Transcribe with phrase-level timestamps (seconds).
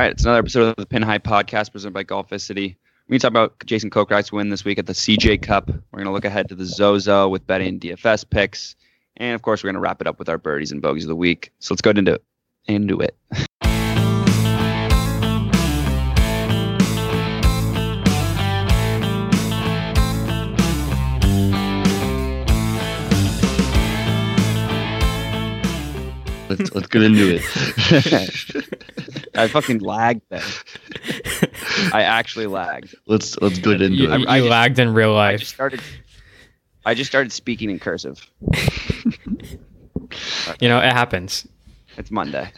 [0.00, 2.78] All right, it's another episode of the Pin High Podcast presented by Golf City.
[3.06, 5.68] We're going to talk about Jason Kokrak's win this week at the CJ Cup.
[5.68, 8.76] We're going to look ahead to the Zozo with betting and DFS picks.
[9.18, 11.08] And of course, we're going to wrap it up with our birdies and bogeys of
[11.08, 11.52] the week.
[11.58, 12.24] So let's go into it.
[12.64, 13.14] Into it.
[26.48, 28.46] Let's let's get into it.
[29.34, 30.42] I fucking lagged then.
[31.92, 32.94] I actually lagged.
[33.06, 34.20] let's let's get into You, it.
[34.20, 35.54] you I just- lagged in real I just life.
[35.54, 35.80] started.
[36.84, 38.26] I just started speaking in cursive.
[40.60, 41.46] You know, it happens.
[41.96, 42.50] It's Monday.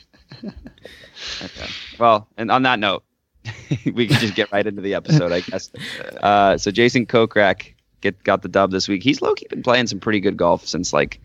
[0.44, 1.66] Okay.
[1.98, 3.04] Well, and on that note,
[3.92, 5.70] we can just get right into the episode, I guess.
[6.20, 9.02] Uh, so Jason Kokrak get got the dub this week.
[9.02, 11.20] He's low key been playing some pretty good golf since like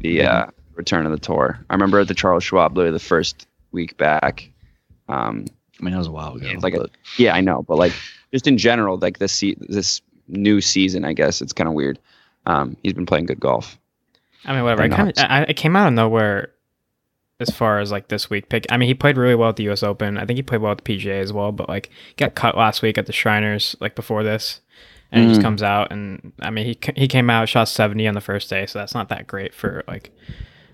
[0.00, 1.58] the uh, return of the tour.
[1.68, 4.50] I remember at the Charles Schwab, literally the first week back.
[5.08, 5.46] Um,
[5.80, 6.46] I mean, that was a while ago.
[6.48, 6.88] it's like a,
[7.18, 7.92] yeah, I know, but like
[8.32, 11.98] just in general, like this se- this new season, I guess it's kind of weird.
[12.46, 13.78] Um, he's been playing good golf.
[14.44, 14.82] I mean, whatever.
[14.82, 15.18] I kind of, odds.
[15.20, 16.52] I, it came out of nowhere
[17.40, 18.64] as far as like this week pick.
[18.70, 19.82] I mean, he played really well at the U.S.
[19.82, 20.16] Open.
[20.16, 21.52] I think he played well at the PGA as well.
[21.52, 24.60] But like, got cut last week at the Shriners, like before this,
[25.12, 25.44] and he just Mm.
[25.44, 28.64] comes out and I mean, he he came out shot seventy on the first day,
[28.66, 30.10] so that's not that great for like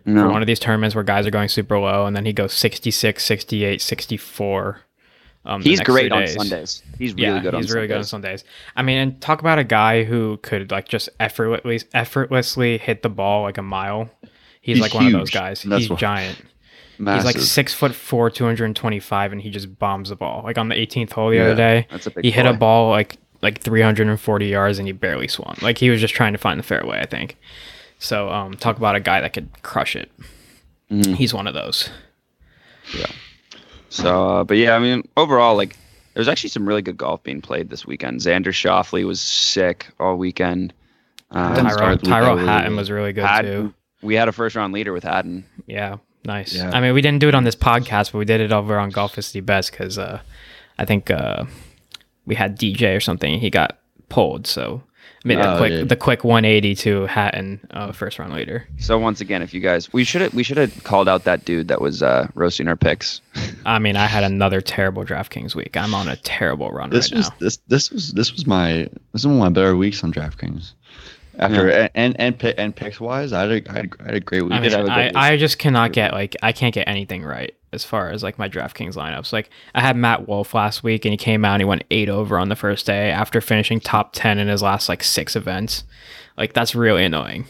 [0.04, 2.52] for one of these tournaments where guys are going super low, and then he goes
[2.52, 4.80] 66, 68, 64.
[5.44, 6.26] Um, he's great on.
[6.28, 6.82] Sundays.
[6.98, 7.66] He's really yeah, good on Sundays.
[7.66, 8.40] he's really good on Sundays.
[8.42, 8.52] Sundays.
[8.76, 13.08] I mean, and talk about a guy who could like just effortlessly effortlessly hit the
[13.08, 14.08] ball like a mile.
[14.60, 15.62] He's, He's like one of those guys.
[15.62, 16.40] That's He's what- giant.
[16.98, 17.26] massive.
[17.26, 20.16] He's like six foot four, two hundred and twenty five, and he just bombs the
[20.16, 20.42] ball.
[20.44, 22.52] Like on the 18th hole the Yeah, other day, That's a big he hit a
[22.52, 25.56] ball like like 340 yards and he barely swung.
[25.60, 27.36] Like he was just trying to find the fairway, I think.
[28.02, 30.10] So um, talk about a guy that could crush it.
[30.90, 31.14] Mhm.
[31.14, 31.88] He's one of those.
[32.96, 33.06] Yeah.
[33.90, 35.76] So, uh, but yeah, I mean, overall, like,
[36.14, 38.20] there was actually some really good golf being played this weekend.
[38.20, 40.72] Xander Schauffele was sick all weekend.
[41.32, 43.74] Didn't Tyrrell, start the week Tyrrell out really Hatton was really good Hatton- too.
[44.02, 45.44] we had a first round leader with Hatton.
[45.66, 46.54] Yeah, nice.
[46.54, 46.70] Yeah.
[46.74, 48.90] I mean, we didn't do it on this podcast, but we did it over on
[48.90, 50.20] Golf City Best because uh,
[50.78, 51.44] I think uh,
[52.26, 53.38] we had DJ or something.
[53.38, 53.78] He got
[54.10, 54.82] pulled, so
[55.24, 55.84] I made the Oh, quick yeah.
[55.84, 58.66] the quick 180 to Hatton uh, first round leader.
[58.78, 61.44] So once again, if you guys, we should have we should have called out that
[61.44, 63.20] dude that was uh, roasting our picks.
[63.66, 65.76] I mean, I had another terrible DraftKings week.
[65.76, 67.36] I'm on a terrible run this right was now.
[67.38, 70.72] this this was this was my this is one of my better weeks on DraftKings.
[71.38, 74.20] After and and and, and picks wise, I had a, I had, I had a
[74.20, 74.52] great week.
[74.52, 75.32] I, mean, have a good I.
[75.32, 78.48] I just cannot get like I can't get anything right as far as like my
[78.48, 79.32] DraftKings lineups.
[79.32, 82.08] Like I had Matt Wolff last week and he came out and he went eight
[82.08, 85.84] over on the first day after finishing top ten in his last like six events.
[86.36, 87.46] Like that's really annoying.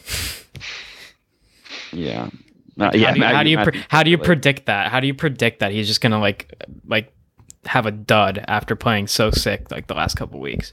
[1.93, 2.31] Yeah.
[2.81, 4.27] Uh, how do you, how do you, pre- Matthew how do you Sheffield.
[4.27, 4.91] predict that?
[4.91, 6.53] How do you predict that he's just gonna like
[6.87, 7.12] like
[7.66, 10.72] have a dud after playing so sick like the last couple weeks?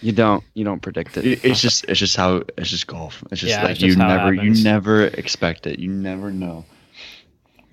[0.00, 1.24] You don't you don't predict it.
[1.26, 3.22] It- it's just it's just how it's just golf.
[3.32, 5.78] It's just Yeah, like it's you just how it never you never expect it.
[5.80, 6.64] You never know.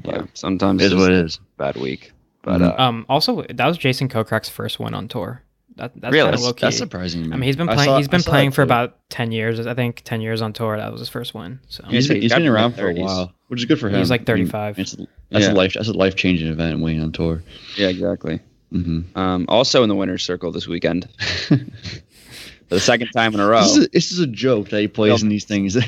[0.06, 0.24] Yeah.
[0.34, 1.40] Sometimes it's is just what it is.
[1.58, 2.12] bad week.
[2.44, 2.80] But Mhm.
[2.80, 5.44] uh, Um, also that was Jason Kokrak's first win on tour.
[5.78, 6.26] That that's Really?
[6.32, 7.24] kind of That's, that's surprising.
[7.24, 7.34] to me.
[7.34, 7.84] I mean, he's been playing.
[7.86, 9.60] saw- he's I been playing for about ten years.
[9.66, 10.76] I think ten years on tour.
[10.78, 11.60] That was his first win.
[11.70, 13.88] So He's- He's been, he's he's been around for a while, which is good for
[13.90, 13.98] him.
[13.98, 14.80] He's like I mean, 35.
[14.80, 14.96] it's,
[15.30, 15.54] that's Yeah.
[15.54, 15.74] a life.
[15.74, 16.82] That's a life changing event.
[16.82, 17.42] Winning on tour.
[17.78, 18.40] yeah, exactly.
[18.72, 21.08] hmm Um, also in the winner's circle this weekend,
[21.48, 21.58] for
[22.70, 23.62] the second time in a row.
[23.62, 25.78] This, is, this is a joke that he plays in these things.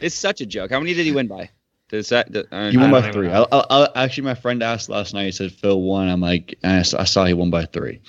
[0.00, 0.70] It's such a joke.
[0.70, 1.48] How many did he win by?
[1.94, 2.32] Does that?
[2.32, 3.28] th- uh, he won I by three.
[3.30, 5.26] I, I, I, actually, my friend asked last night.
[5.26, 6.08] He said Phil won.
[6.08, 8.00] I'm like, and I, s- I saw he won by three.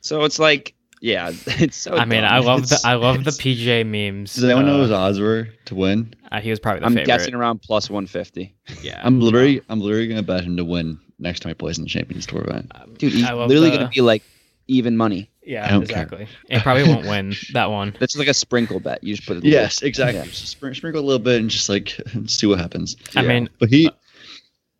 [0.00, 1.94] so it's like, yeah, it's so.
[1.94, 2.24] I mean.
[2.24, 4.34] I love the I love the it's- PGA memes.
[4.34, 6.14] Does anyone know Uh, what his odds were to win?
[6.32, 7.06] uh, he was probably the I'm favorite.
[7.06, 8.54] guessing around plus 150.
[8.82, 11.84] Yeah, I'm literally, I'm literally gonna bet him to win next time he plays in
[11.84, 12.72] the Champions Tour event.
[12.74, 14.22] Um, Dude, he's literally the- gonna be like
[14.66, 15.30] even money.
[15.46, 16.02] I Yeah, don't care.
[16.02, 16.26] exactly.
[16.48, 17.94] It probably won't win that one.
[18.00, 19.04] That's like a sprinkle bet.
[19.04, 19.44] You just put it.
[19.44, 20.18] Yes, exactly.
[20.20, 20.24] Yeah.
[20.24, 22.96] Just spr- sprinkle a little bit and just like see what happens.
[23.16, 23.28] I Yeah.
[23.28, 23.88] mean, But he,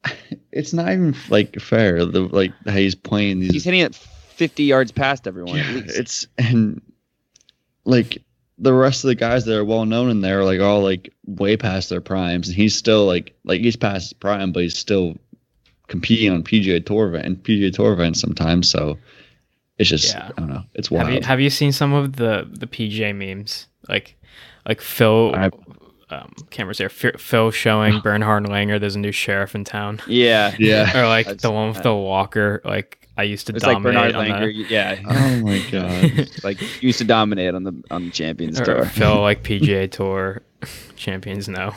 [0.04, 0.10] uh,
[0.52, 2.04] it's not even like fair.
[2.04, 3.52] The like how he's playing these.
[3.52, 5.98] He's hitting it 50 yards past everyone Yeah, at least.
[5.98, 6.80] it's and
[7.84, 8.22] like
[8.58, 11.12] the rest of the guys that are well known in there are like all like
[11.26, 14.78] way past their primes, and he's still like like he's past his prime, but he's
[14.78, 15.16] still
[15.88, 18.68] competing on PGA Tour event and PGA Tour events sometimes.
[18.70, 18.98] So
[19.78, 20.30] it's just Yeah.
[20.36, 20.62] I don't know.
[20.74, 21.06] It's wild.
[21.06, 24.16] have you have you seen some of the the PGA memes like
[24.66, 25.34] like Phil?
[25.34, 25.50] I-
[26.10, 26.90] um, cameras there.
[26.90, 28.78] Phil Phil showing Bernhard Langer.
[28.78, 30.00] There's a new sheriff in town.
[30.06, 30.54] yeah.
[30.58, 30.96] yeah.
[31.02, 31.82] Or like I've the one with that.
[31.84, 32.60] the walker.
[32.64, 34.68] Like I used to It's like dominate Bernhard on Langer.
[34.70, 35.00] Yeah.
[35.08, 35.90] Oh my god.
[36.02, 36.30] the.
[36.44, 38.84] like used to dominate on the on the Champions or Tour.
[38.84, 40.42] Phil like PGA Tour
[40.96, 41.74] champions no.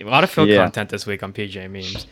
[0.00, 0.62] a lot of Phil Yeah.
[0.64, 2.06] content this week on PGA memes.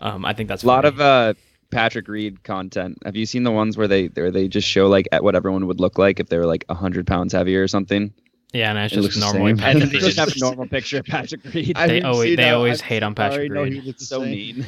[0.00, 0.94] Um, I think that's A lot funny.
[0.96, 1.34] of uh,
[1.70, 2.98] Patrick Reed content.
[3.04, 5.66] Have you seen the ones where they where they just show like at what everyone
[5.66, 8.12] would look like if they were like hundred pounds heavier or something?
[8.54, 9.56] Yeah, and it's It just looks the normally same.
[9.58, 10.04] Patrick they Reed.
[10.06, 11.76] just have a normal picture of Patrick Reed.
[11.76, 12.54] I They always- they that.
[12.54, 13.84] always hate on Patrick know Reed.
[13.84, 14.64] looks the so mean.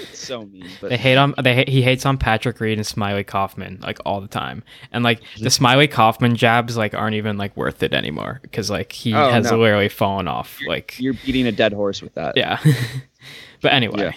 [0.00, 0.66] It's so mean.
[0.80, 4.20] But They hate on they he hates on Patrick Reed and Smylie Kaufman like all
[4.22, 8.40] the time, and like the Smylie Kaufman jabs like aren't even like worth it anymore
[8.42, 9.58] because like he Oh, has no.
[9.58, 10.58] literally fallen off.
[10.66, 12.36] Like you're beating a dead horse with that.
[12.38, 12.58] yeah,
[13.60, 13.98] but anyway.
[13.98, 14.12] Yeah.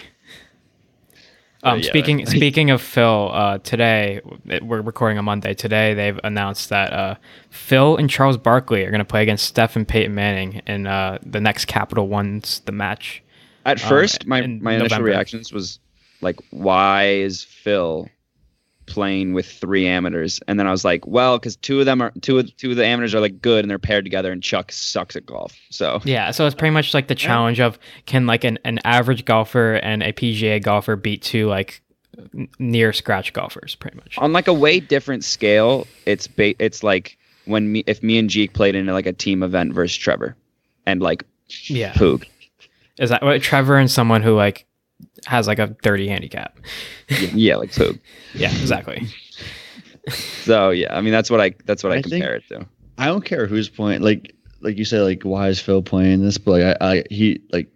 [1.64, 4.20] Um, yeah, speaking that's- speaking of Phil, uh, today
[4.62, 5.54] we're recording on Monday.
[5.54, 7.14] Today they've announced that uh,
[7.50, 11.18] Phil and Charles Barkley are going to play against Steph and Peyton Manning in uh,
[11.24, 13.22] the next Capital One's the match.
[13.66, 15.80] At Um, first, my in my initial reactions was
[16.20, 18.08] like, why is Phil
[18.88, 20.40] playing with three amateurs?
[20.48, 22.76] And then I was like, well, because two of them are two of two of
[22.76, 25.54] the amateurs are like good and they're paired together, and Chuck sucks at golf.
[25.70, 29.24] So Yeah, so it's pretty much like the challenge of can like an, an average
[29.24, 31.80] golfer and a PGA golfer beat two like
[32.58, 34.18] near scratch golfers, pretty much.
[34.18, 38.28] on like a way different scale, it's ba- it's like when me if me and
[38.28, 40.34] Jeek played in like a team event versus Trevor,
[40.86, 41.24] and like
[41.66, 42.24] Yeah, Poog.
[42.98, 44.66] is that what Trevor and someone who like
[45.26, 46.58] has like a thirty handicap?
[47.32, 47.92] yeah, like so.
[48.34, 49.06] Yeah, exactly.
[50.44, 52.66] So yeah, I mean that's what I that's what I, I think- compare it to.
[52.96, 54.00] I don't care who's playing.
[54.02, 56.38] Like like you said, like why is Phil playing this?
[56.38, 57.68] But like I, I he like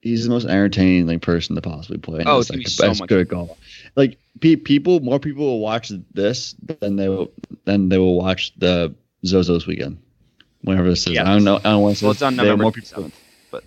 [0.00, 2.20] he's the most entertaining like person to possibly play.
[2.20, 3.58] and Oh, it's, it's like be the so best much good at golf.
[3.96, 7.30] Like pe- people, more people will watch this than they will
[7.64, 8.94] than they will watch the
[9.26, 9.98] Zozos weekend.
[10.62, 11.22] Whenever this is, Yeah.
[11.28, 11.56] I don't know.
[11.56, 12.00] I don't want to.
[12.00, 12.88] Say, well, it's on November more people.
[12.88, 13.20] seventh,
[13.50, 13.64] but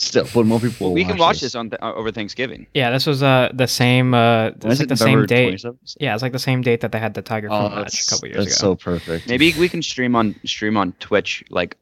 [0.00, 0.76] Still, but more people.
[0.86, 2.68] well, will we can watch this on th- uh, over Thanksgiving.
[2.72, 5.54] Yeah, this was uh the same uh it's like it the same date.
[5.54, 5.96] 27th?
[5.98, 8.10] Yeah, it's like the same date that they had the Tiger Oh, match that's, a
[8.14, 8.70] couple years that's ago.
[8.70, 9.28] so perfect.
[9.28, 11.76] Maybe we can stream on stream on Twitch, like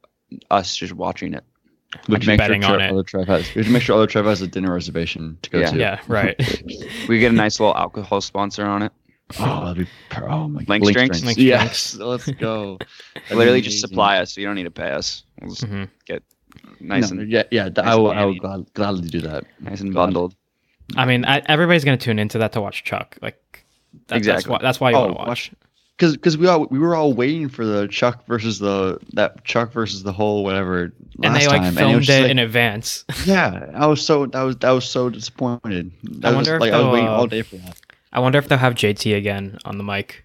[0.51, 1.45] us just watching it.
[2.09, 2.91] we can make betting sure on it.
[2.91, 3.55] Other has.
[3.55, 5.71] We can make sure other Trev has a dinner reservation to go Yeah.
[5.73, 5.79] to.
[5.79, 6.35] yeah, right.
[7.09, 8.93] We get a nice little alcohol sponsor on it.
[9.39, 11.23] Oh, that'd be per- oh my Link drinks?
[11.23, 12.79] Link yes, let's go.
[13.31, 14.33] Literally just supply us.
[14.33, 15.25] So you don't need to pay us.
[15.43, 15.89] We'll just Mhm.
[16.07, 16.23] get
[16.81, 17.65] nice No, and yeah, yeah.
[17.65, 18.11] th- nice I will.
[18.11, 19.45] I will glad, gladly do that.
[19.61, 20.35] nice and bundled.
[20.97, 23.19] I mean, I, everybody's gonna tune into that to watch Chuck.
[23.21, 23.65] Like,
[24.09, 25.53] that, that's why that's why you Oh, want to watch.
[25.97, 29.73] Because because we all we were all waiting for the Chuck versus the that Chuck
[29.73, 30.93] versus the whole whatever.
[31.23, 33.05] And they like time, filmed was it, like- in advance.
[33.25, 35.91] Yeah, I was so that was that was so disappointed.
[36.05, 37.79] That I was, wonder if like I was they'll, waiting uh, all day for that.
[38.13, 40.25] I wonder if they'll have JT again on the mic,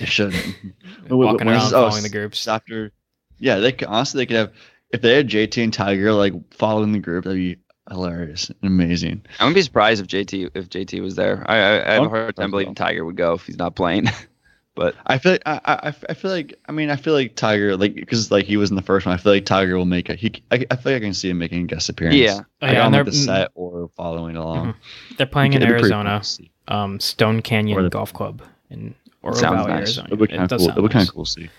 [0.00, 0.34] It should.
[1.10, 2.48] walking When is around this- oh, following the groups.
[2.48, 2.90] After,
[3.38, 4.52] yeah, they could, honestly they could have
[4.90, 7.24] if they had JT and Tiger like following the group.
[7.24, 7.56] That'd be
[7.90, 9.22] hilarious and amazing.
[9.38, 11.44] I wouldn't be surprised if JT if JT was there.
[11.48, 12.74] I I, I have a hard time that's believing.
[12.74, 14.06] Tiger would go if he's not playing.
[14.74, 17.76] but I feel like, I, I, I feel like I mean I feel like Tiger
[17.76, 19.14] like because like he was in the first one.
[19.14, 20.32] I feel like Tiger will make a he.
[20.50, 22.16] I, I feel like I can see him making a guest appearance.
[22.16, 22.40] Yeah.
[22.62, 24.74] Oh, like yeah, on like the set or following along.
[25.16, 28.94] They're playing in It'd be pretty cool Arizona, um, Stone Canyon the- Golf Club in
[29.22, 29.78] Oro Sounds Valley, nice.
[29.78, 30.06] Arizona.
[30.08, 30.66] It'd be It kind of does cool.
[30.68, 31.08] sound It'd kind nice.
[31.08, 31.50] of cool to see.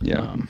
[0.00, 0.16] yeah.
[0.20, 0.48] Um,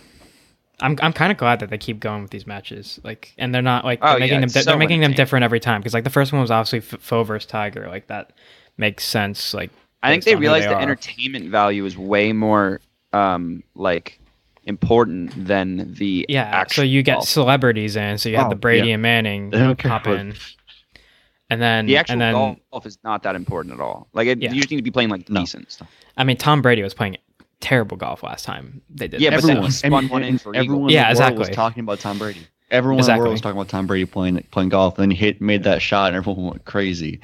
[0.83, 3.63] I'm I'm kind of glad that they keep going with these matches, like, and they're
[3.63, 5.95] not like Oh, they're yeah, making them it's they're making them different every time because
[5.95, 8.33] like the first one was obviously F- Foe versus Tiger, like that
[8.77, 9.55] makes sense.
[9.55, 9.71] Like
[10.03, 12.81] I think they on realized they the entertainment value is way more
[13.13, 14.19] um like
[14.65, 18.57] important than the yeah, so actual you get celebrities in, so you have Oh, the
[18.57, 18.95] Brady yeah.
[18.95, 20.35] and Manning They pop in,
[21.51, 24.09] and then the actual and then golf is not that important at all.
[24.13, 24.53] Like it, Yeah.
[24.53, 25.41] you just need to be playing like No.
[25.41, 25.89] decent stuff.
[26.17, 27.17] I mean Tom Brady was playing
[27.63, 29.21] terrible golf last time they did.
[29.23, 30.93] Yeah, this, but then so- he spun one in for everyone eagle.
[30.93, 32.47] Yeah, in the world was talking about Tom Brady.
[32.71, 34.99] Everyone in the world was talking about Tom Brady playing playing golf.
[34.99, 37.21] And then he hit made that shot, and everyone went crazy.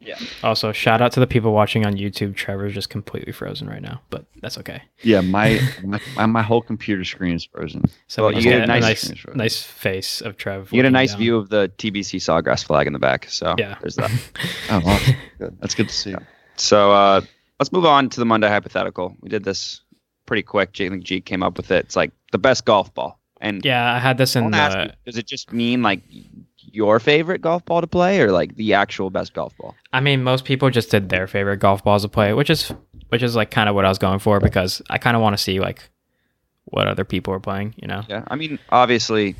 [0.00, 0.18] Yeah.
[0.42, 2.36] Also, shout out to the people watching on YouTube.
[2.36, 4.82] Trevor's just completely frozen right now, but that's okay.
[5.02, 7.84] Yeah, my my, my, my whole computer screen is frozen.
[8.08, 10.70] So Well, you get a get a nice- nice, nice face of Trev.
[10.70, 11.20] You get a nice down.
[11.20, 13.30] view of the TPC Sawgrass flag in the back.
[13.30, 13.76] So Yeah.
[13.80, 14.10] there's that.
[14.70, 15.14] Oh, awesome.
[15.38, 15.56] good.
[15.60, 16.14] That's good to see.
[16.56, 17.22] So uh,
[17.58, 19.16] let's move on to the Monday hypothetical.
[19.20, 19.80] We did this
[20.26, 20.72] pretty quick.
[20.72, 21.84] Jalen G came up with it.
[21.84, 23.18] It's like the best golf ball.
[23.40, 24.84] And Yeah, I had this in the.
[24.86, 26.00] you, does it just mean like
[26.56, 29.74] your favorite golf ball to play, or like the actual best golf ball?
[29.92, 32.72] I mean, most people just did their favorite golf balls to play, which is
[33.08, 35.36] which is like kind of what I was going for because I kind of want
[35.36, 35.88] to see like
[36.64, 37.74] what other people are playing.
[37.76, 38.02] You know.
[38.08, 39.36] Yeah, I mean, obviously,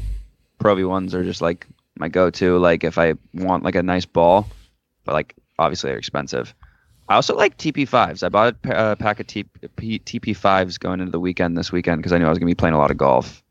[0.59, 1.67] Pro V ones are just like
[1.97, 2.59] my go-to.
[2.59, 4.47] Like if I want like a nice ball,
[5.05, 6.55] but like obviously they're expensive.
[7.09, 8.23] I also like TP fives.
[8.23, 9.45] I bought a pack of T-
[9.77, 12.49] P- TP fives going into the weekend this weekend because I knew I was gonna
[12.51, 13.43] be playing a lot of golf,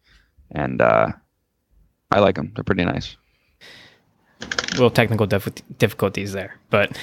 [0.51, 1.07] and uh,
[2.12, 2.51] I like them.
[2.55, 3.15] They're pretty nice.
[4.72, 6.98] little technical dif- difficulties there, but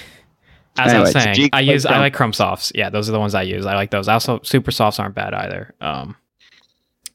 [0.78, 2.72] as I was saying, G- I use I like Chrome Softs.
[2.74, 3.64] Yeah, those are the ones I use.
[3.66, 4.08] I like those.
[4.08, 5.74] Also, Super Softs aren't bad either.
[5.80, 6.16] Um,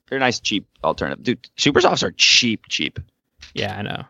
[0.10, 1.50] They're a nice cheap alternative, dude.
[1.58, 3.00] Super softs are cheap, cheap.
[3.54, 4.04] yeah, I know.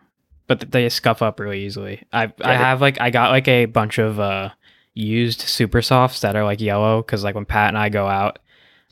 [0.46, 2.02] but they scuff up really easily.
[2.12, 4.50] I I have like I got like a bunch of uh
[4.96, 8.38] used super softs that are like yellow because like when Pat and I go out,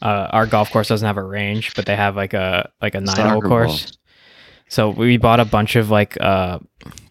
[0.02, 3.00] uh, our golf course doesn't have a range, but they have like a like a
[3.00, 3.82] nine hole course.
[3.82, 3.98] balls.
[4.68, 6.58] So we bought a bunch of like uh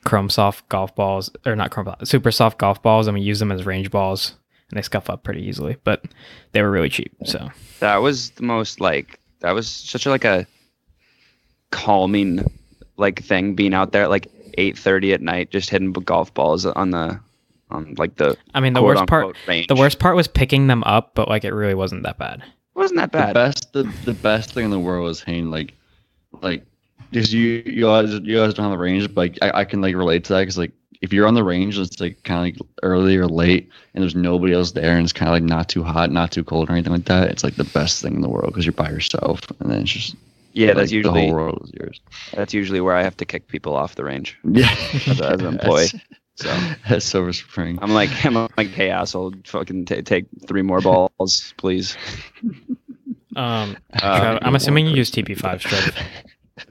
[0.05, 3.51] chrome soft golf balls or not chrome super soft golf balls and we use them
[3.51, 4.35] as range balls
[4.69, 6.03] and they scuff up pretty easily, but
[6.51, 7.13] they were really cheap.
[7.25, 10.45] So That was the most like that was such a, like a
[11.71, 12.45] calming
[12.97, 16.65] like thing being out there at like eight thirty at night, just hitting golf balls
[16.65, 17.19] on the
[17.73, 19.67] on like the I mean the worst part range.
[19.67, 22.43] the worst part was picking them up, but like it really wasn't that bad.
[22.75, 23.29] wasn't that bad.
[23.29, 23.33] The bad.
[23.33, 25.51] best, the, the best thing in the world is Hayne.
[25.51, 25.73] Like,
[26.41, 26.65] like,
[27.11, 29.81] because you you guys you guys don't have the range, but like, I, I can
[29.81, 32.43] like relate to that because like if you're on the range, it's like kind of
[32.61, 35.67] like early or late, and there's nobody else there, and it's kind of like not
[35.67, 37.29] too hot, not too cold, or anything like that.
[37.29, 39.91] It's like the best thing in the world because you're by yourself, and then it's
[39.91, 40.15] just
[40.53, 41.99] Yeah, like, that's the usually whole world is yours.
[42.33, 44.37] that's usually where I have to kick people off the range.
[44.45, 44.73] Yeah,
[45.07, 45.87] As, as an employee.
[46.35, 46.49] So
[46.89, 47.77] That's Silver Spring.
[47.81, 51.95] I'm like I'm like, hey asshole, fucking ta take three more balls, please.
[53.35, 55.95] Um, Uh, I'm assuming you use TP5 Trev.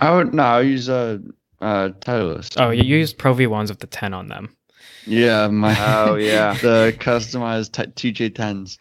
[0.00, 1.18] I would no, I use uh
[1.60, 2.60] uh Titleist.
[2.60, 4.56] Oh, you used Pro V1s with the 10 on them.
[5.06, 5.76] yeah, my
[6.08, 6.54] Oh, yeah.
[6.54, 8.78] the customized t- TJ10s.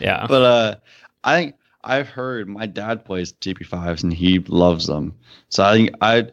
[0.00, 0.26] Yeah.
[0.26, 0.74] But uh,
[1.24, 1.54] I think
[1.84, 5.14] I've heard my dad plays TP5s and he loves them.
[5.50, 6.28] So I think I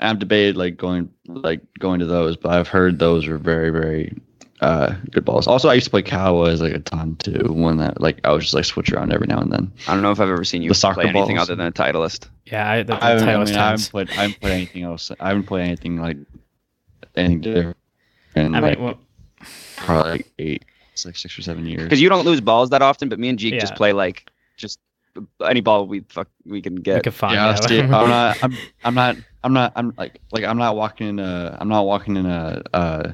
[0.00, 4.20] I've debated like going like going to those, but I've heard those are very very
[4.60, 5.46] uh good balls.
[5.46, 7.52] Also, I used to play Cowboys like a ton too.
[7.52, 9.72] When that like I was just like switch around every now and then.
[9.86, 11.72] I don't know if I've ever seen you The soccer play anything other than a
[11.72, 12.28] titleist.
[12.46, 14.82] yeah, I, the, the I, haven't- I, mean, I haven't played I haven't played anything
[14.82, 15.10] else.
[15.20, 16.16] I haven't played anything like
[17.16, 17.76] anything different.
[18.34, 18.98] in, I like, mean, well,
[19.76, 21.82] probably like eight, it's like six or seven years.
[21.84, 24.78] Because you don't lose balls that often, but me and Jeek just play like just
[25.44, 27.12] any ball we fuck we can we get.
[27.12, 27.68] find yeah, out.
[27.68, 28.42] see, I'm not.
[28.42, 29.16] I'm, I'm not.
[29.44, 29.72] I'm not.
[29.76, 31.56] I'm like like I'm not walking in a.
[31.60, 32.62] I'm not walking in a.
[32.72, 33.12] Uh,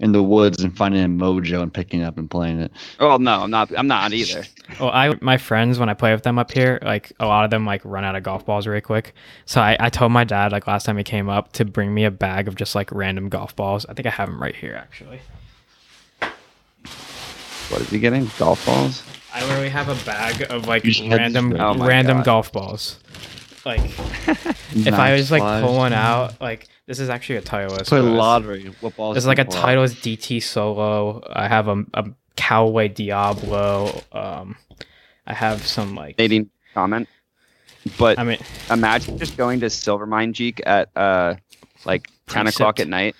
[0.00, 2.72] in the woods and finding a mojo and picking it up and playing it.
[2.98, 3.70] Oh no, I'm not.
[3.76, 4.44] I'm not either.
[4.78, 7.50] Well, I my friends when I play with them up here, like a lot of
[7.50, 9.14] them like run out of golf balls really quick.
[9.44, 12.04] So I, I told my dad like last time he came up to bring me
[12.04, 13.84] a bag of just like random golf balls.
[13.88, 15.20] I think I have them right here actually.
[17.68, 18.30] What is he getting?
[18.38, 19.02] Golf balls?
[19.32, 22.24] I literally have a bag of like You random this- Oh my random God.
[22.24, 22.98] golf balls.
[23.64, 23.80] Like
[24.74, 27.86] if I was like pulling out like this is actually a Titleist.
[27.88, 29.16] play but it's- lottery, what balls?
[29.16, 29.54] It's like a pull?
[29.54, 31.22] Titleist DT Solo.
[31.30, 32.06] I have a, a
[32.36, 34.02] Callaway Diablo.
[34.12, 34.56] Um,
[35.26, 37.08] I have some like Nadine comment.
[37.98, 38.38] But I mean,
[38.70, 41.36] imagine just going to Silvermine Jeek at uh
[41.84, 42.56] like ten Precept.
[42.56, 43.14] o'clock at night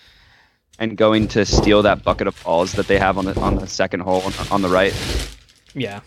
[0.79, 3.67] and going to steal that bucket of balls that they have on the on the
[3.67, 4.95] second hole on, on the right.
[5.75, 6.01] Yeah.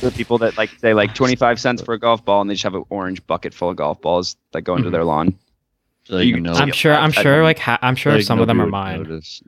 [0.00, 2.54] The people that like say like twenty five cents for a golf ball and they
[2.54, 4.92] just have an orange bucket full of golf balls that go into Mhm.
[4.92, 5.38] their lawn.
[6.04, 6.94] So you you- know, I'm sure.
[6.94, 7.42] I'm sure.
[7.42, 9.42] Like ha- I'm sure like, some of them are mine notice,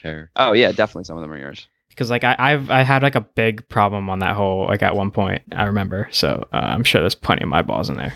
[0.00, 0.30] Care.
[0.36, 1.68] Oh yeah, definitely some of them are yours.
[1.88, 4.96] because like I, I've I had like a big problem on that hole like at
[4.96, 5.42] one point.
[5.52, 6.08] I remember.
[6.10, 8.14] So uh, I'm sure there's plenty of my balls in there.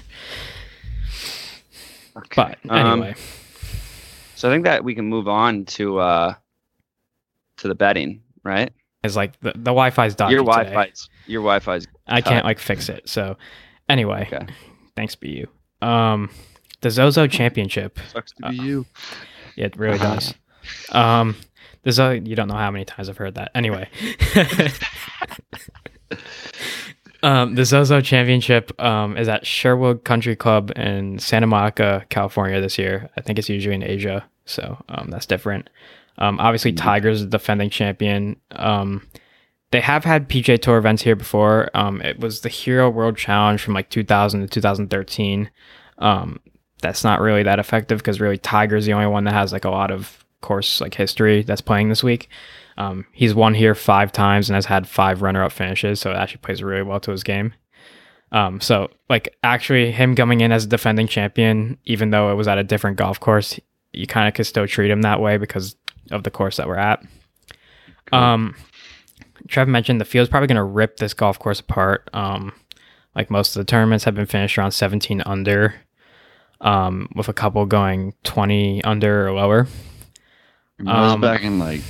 [2.34, 3.14] But Um, anyway,
[4.34, 6.34] So I think that we can move on to uh
[7.58, 8.72] to the betting, right?
[9.06, 10.64] It's like the, the Wi-Fi's dodgy your today.
[10.70, 13.08] Wi-Fi's your Wi-Fi's I can't like fix it.
[13.08, 13.36] So
[13.88, 14.46] anyway, Okay.
[14.94, 15.46] thanks BU.
[15.82, 16.30] Um,
[16.82, 17.98] the Zozo Championship.
[18.12, 18.86] Sucks to Uh, you.
[19.56, 20.34] It really does.
[20.92, 21.36] Um,
[21.82, 23.50] there's a you don't know how many times I've heard that.
[23.54, 23.88] Anyway,
[27.22, 32.78] um, the Zozo Championship um, is at Sherwood Country Club in Santa Monica, California this
[32.78, 33.08] year.
[33.16, 35.70] I think it's usually in Asia, so um, that's different.
[36.18, 38.36] Um, obviously, Tiger's the defending champion.
[38.52, 39.06] Um,
[39.70, 41.70] they have had PGA Tour events here before.
[41.74, 45.50] Um, it was the Hero World Challenge from like 2000 to 2013.
[45.98, 46.40] Um,
[46.80, 49.70] that's not really that effective because really Tiger's the only one that has like a
[49.70, 52.28] lot of course like history that's playing this week.
[52.78, 56.42] Um, he's won here five times and has had five runner-up finishes, so it actually
[56.42, 57.54] plays really well to his game.
[58.32, 62.48] Um, so like actually him coming in as a defending champion, even though it was
[62.48, 63.58] at a different golf course,
[63.92, 65.76] you kind of could still treat him that way because
[66.10, 67.02] of the course that we're at.
[68.12, 68.54] Um,
[69.48, 72.08] Trev mentioned the field's probably going to rip this golf course apart.
[72.12, 72.52] Um,
[73.14, 75.74] like most of the tournaments have been finished around 17 under,
[76.60, 79.66] um, with a couple going 20 under or lower.
[80.78, 81.80] Was um, back in like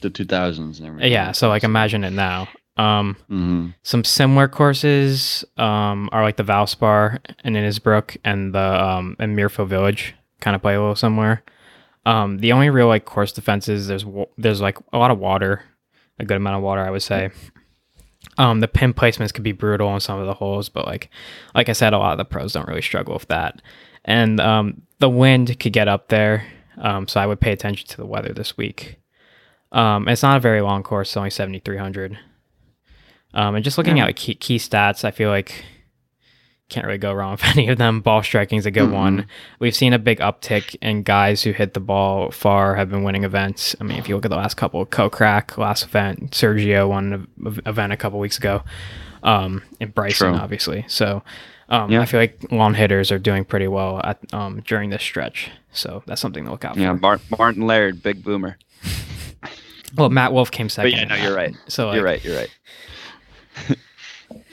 [0.00, 1.12] the 2000s and everything.
[1.12, 2.48] Yeah, so like imagine it now.
[2.76, 9.16] Um, hmm some similar courses um, are like the Valspar in Innisbrook and the um,
[9.18, 11.42] and Muirfield Village kind of play a little similar.
[12.06, 14.04] Um, the only real like course defenses there's
[14.38, 15.62] there's like a lot of water,
[16.18, 17.30] a good amount of water I would say.
[18.38, 21.10] Um, the pin placements could be brutal on some of the holes, but like
[21.54, 23.60] like I said, a lot of the pros don't really struggle with that.
[24.04, 26.44] and um, the wind could get up there.
[26.78, 28.96] Um, so I would pay attention to the weather this week.
[29.72, 32.18] Um, it's not a very long course; it's only seventy three hundred.
[33.34, 34.06] Um, and just looking Yeah.
[34.06, 35.64] at key, key stats, I feel like
[36.70, 38.00] can't really go wrong with any of them.
[38.00, 38.92] Ball striking is a good Mhm.
[38.92, 39.26] one.
[39.58, 43.24] We've seen a big uptick in guys who hit the ball far have been winning
[43.24, 43.76] events.
[43.80, 47.60] I mean, if you look at the last couple, Kokrak last event, Sergio won an
[47.66, 48.62] event a couple weeks ago,
[49.22, 50.40] um, and Bryson True.
[50.40, 50.84] obviously.
[50.88, 51.22] So
[51.68, 52.00] um, Yeah.
[52.00, 55.50] I feel like long hitters are doing pretty well at um, during this stretch.
[55.72, 57.00] So that's something to look out Yeah, for.
[57.00, 58.58] Mar- Martin Laird, big boomer.
[59.96, 60.90] Well, Matt Wolff came second.
[60.92, 61.54] But yeah, no, you're right.
[61.68, 62.24] So like, you're right.
[62.24, 62.50] You're right.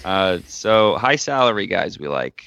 [0.08, 2.44] uh, so high salary guys we like.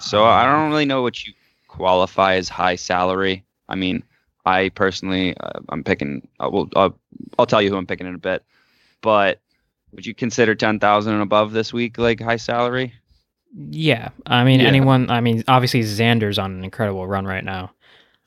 [0.00, 1.32] So I don't really know what you
[1.68, 3.44] qualify as high salary.
[3.68, 4.02] I mean,
[4.44, 6.26] I personally, uh, I'm picking.
[6.40, 6.98] Uh, well, I'll,
[7.38, 8.42] I'll tell you who I'm picking in a bit.
[9.00, 9.40] But
[9.92, 12.94] would you consider ten thousand and above this week like high salary?
[13.54, 14.66] Yeah, I mean Yeah.
[14.68, 15.08] anyone.
[15.10, 17.72] I mean, obviously Xander's on an incredible run right now.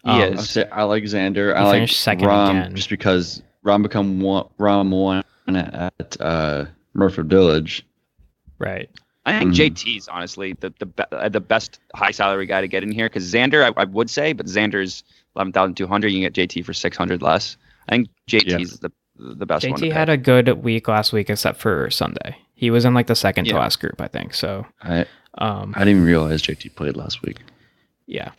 [0.06, 0.50] He Um, I is.
[0.50, 1.56] say Alexander.
[1.56, 2.76] I He like finished second Rahm again.
[2.76, 4.46] just because Rahm become one.
[4.60, 6.66] Rahm one at uh,
[6.96, 7.86] Muirfield Village.
[8.64, 8.90] Right.
[9.26, 9.72] I think Mhm.
[9.74, 13.08] JT's honestly the the be- uh, the best high salary guy to get in here
[13.08, 15.04] because Xander I, I would say, but Xander's
[15.36, 16.10] eleven thousand two hundred.
[16.10, 17.56] You can get JT for six hundred less.
[17.88, 19.78] I think JT's the the best one.
[19.80, 19.94] JT pick.
[19.94, 22.36] had a good week last week, except for Sunday.
[22.56, 24.34] He was in like the second to last group, I think.
[24.34, 25.06] So, I
[25.38, 27.38] um, I didn't even realize JT played last week.
[28.08, 28.32] yeah,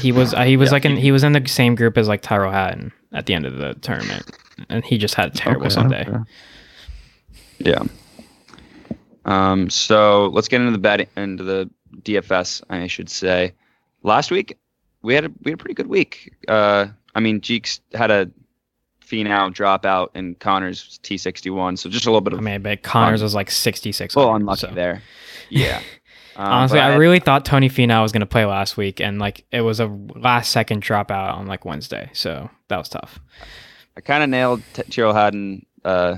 [0.00, 0.34] he was.
[0.34, 0.96] Uh, he was Yeah, like in.
[0.96, 3.56] he- He was in the same group as like Tyrrell Hatton at the end of
[3.56, 4.30] the tournament,
[4.68, 6.04] and he just had a terrible Okay, Sunday.
[6.08, 6.18] okay.
[7.58, 7.82] Yeah.
[9.24, 9.70] Um.
[9.70, 11.70] So let's get into the bet into the
[12.02, 12.62] DFS.
[12.70, 13.52] I should say.
[14.02, 14.58] Last week
[15.02, 16.34] we had a we had a pretty good week.
[16.48, 16.86] Uh.
[17.14, 18.28] I mean, Jeeks had a
[19.06, 21.76] Finau dropout and Conners T sixty one.
[21.76, 24.16] So just a little bit of I mean, but Conners was like sixty six.
[24.16, 25.02] little unlucky there.
[25.50, 25.80] Yeah.
[26.36, 29.18] Um, Honestly, but I really thought Tony Finau was going to play last week, and
[29.18, 33.20] like it was a last second dropout on like Wednesday, so that was tough.
[33.96, 36.16] I kind of nailed T- Tyrrell Hatton uh,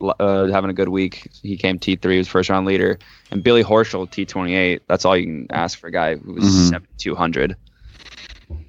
[0.00, 1.28] uh, having a good week.
[1.42, 2.98] He came T3, he was first round leader.
[3.30, 4.80] And Billy Horschel, T28.
[4.86, 6.68] That's all you can ask for a guy who was Mhm.
[6.70, 7.56] 7,200.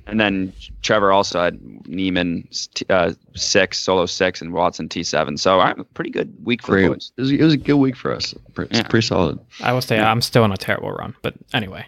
[0.09, 2.47] And then Trevor also had Niemann
[2.89, 5.37] uh, six, solo six, and Watson T7.
[5.39, 6.85] So I'm a pretty good week for Great.
[6.85, 8.33] It was, it was a good week for us.
[8.57, 8.83] It's Yeah.
[8.87, 9.39] pretty solid.
[9.61, 10.09] I will say Yeah.
[10.11, 11.85] I'm still on a terrible run, but anyway.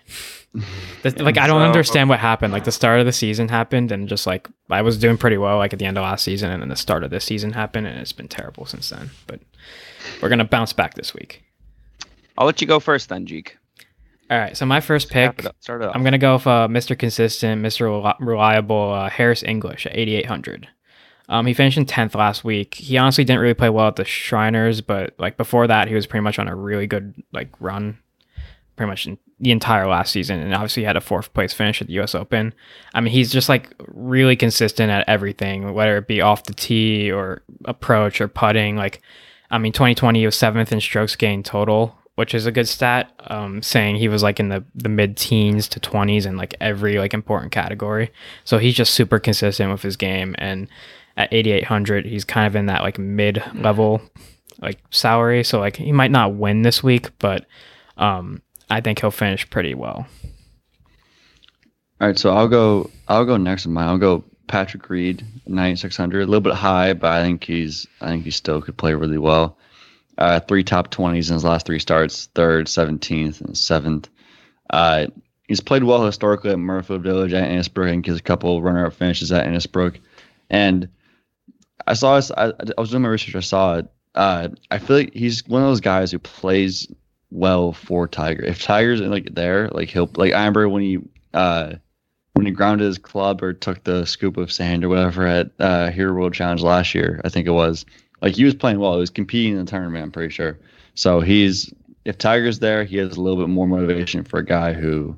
[1.02, 2.52] This- like I don't So- understand what happened.
[2.52, 5.58] Like the start of the season happened, and just like I was doing pretty well,
[5.58, 7.88] like at the end of last season, and then the start of this season happened,
[7.88, 9.10] and it's been terrible since then.
[9.28, 9.40] But
[10.22, 11.44] we're gonna bounce back this week.
[12.38, 13.58] I'll let you go first then, Jeek.
[14.32, 14.56] All right.
[14.56, 15.56] So my first pick, up.
[15.60, 15.96] Start it off.
[15.96, 16.98] I'm gonna go with uh, Mr.
[16.98, 18.16] Consistent, Mr.
[18.20, 20.70] Reliable, uh, Harris English at 8,800.
[21.28, 22.76] Um, he finished in 10th last week.
[22.76, 26.08] He honestly didn't really play well at the Shriners, but like before that, he was
[26.08, 28.00] pretty much on a really good like run,
[28.78, 31.82] pretty much in the entire last season, and obviously he had a fourth place finish
[31.82, 32.16] at the U.S.
[32.16, 32.54] Open.
[32.94, 37.12] I mean, he's just like really consistent at everything, whether it be off the tee
[37.12, 38.78] or approach or putting.
[38.78, 39.02] Like,
[39.50, 43.12] I mean, 2020 he was seventh in strokes gained total, which is a good stat.
[43.26, 47.00] Um, saying he was like in the the mid teens to 20s in like every
[47.00, 48.12] like important category.
[48.44, 50.68] So he's just super consistent with his game, and
[51.18, 54.04] at 8800 he's kind of in that like mid level
[54.62, 55.44] like salary.
[55.44, 57.48] So like he might not win this week, but
[57.98, 60.06] um, I think he'll finish pretty well.
[62.00, 62.92] All right, so I'll go.
[63.08, 63.88] I'll go next in mine.
[63.88, 66.22] I'll go Patrick Reed, ninety six hundred.
[66.22, 67.88] A little bit high, but I think he's.
[68.00, 69.58] I think he still could play really well.
[70.22, 74.08] Uh, three top twenties in his last three starts: third, seventeenth, and seventh.
[74.70, 75.08] Uh,
[75.48, 78.06] he's played well historically at Muirfield Village at Innisbrook.
[78.06, 80.00] He has a couple runner-up finishes at Innisbrook,
[80.48, 80.90] and
[81.88, 82.30] I saw this.
[82.30, 83.36] I, I was doing my research.
[83.36, 83.88] I saw it.
[84.14, 86.88] Uh, I feel like he's one of those guys who plays
[87.32, 88.44] well for Tiger.
[88.44, 91.00] If Tiger's like there, like he'll like I remember when he
[91.34, 91.74] uh
[92.34, 95.90] when he grounded his club or took the scoop of sand or whatever at uh
[95.90, 97.88] Hero World Challenge last year, I think it was.
[98.22, 98.94] Like he was playing well.
[98.94, 100.58] He was competing in the tournament, I'm pretty sure.
[100.96, 101.74] So he's
[102.06, 105.16] if Tiger's there, he has a little bit more motivation for a guy who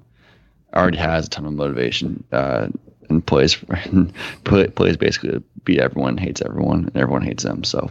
[0.75, 2.67] already has a ton of motivation uh,
[3.09, 3.55] and plays
[4.43, 7.63] play, plays basically to beat everyone, hates everyone, and everyone hates him.
[7.63, 7.89] So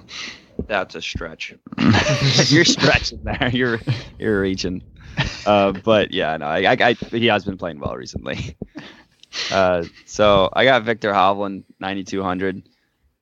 [0.67, 1.55] That's a stretch.
[2.49, 3.51] you're stretching there.
[3.53, 3.81] You're
[4.19, 4.83] you're reaching.
[5.47, 8.57] Uh, but yeah, no, I, I, I he has been playing well recently.
[9.51, 12.63] Uh, so I got Viktor Hovland, 9200.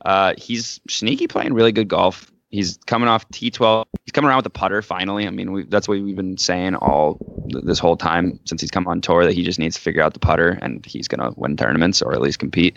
[0.05, 2.31] Uh, he's sneaky playing really good golf.
[2.49, 3.85] He's coming off T12.
[4.05, 5.27] He's coming around with a putter finally.
[5.27, 8.89] I mean, we, that's what we've been saying all this whole time since he's come
[8.89, 11.57] on tour that he just needs to figure out the putter and he's gonna win
[11.57, 12.77] tournaments or at least compete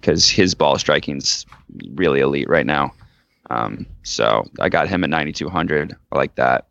[0.00, 1.44] because his ball striking's
[1.94, 2.92] really elite right now.
[3.50, 5.96] Um, so I got him at 9200.
[6.12, 6.68] I like that.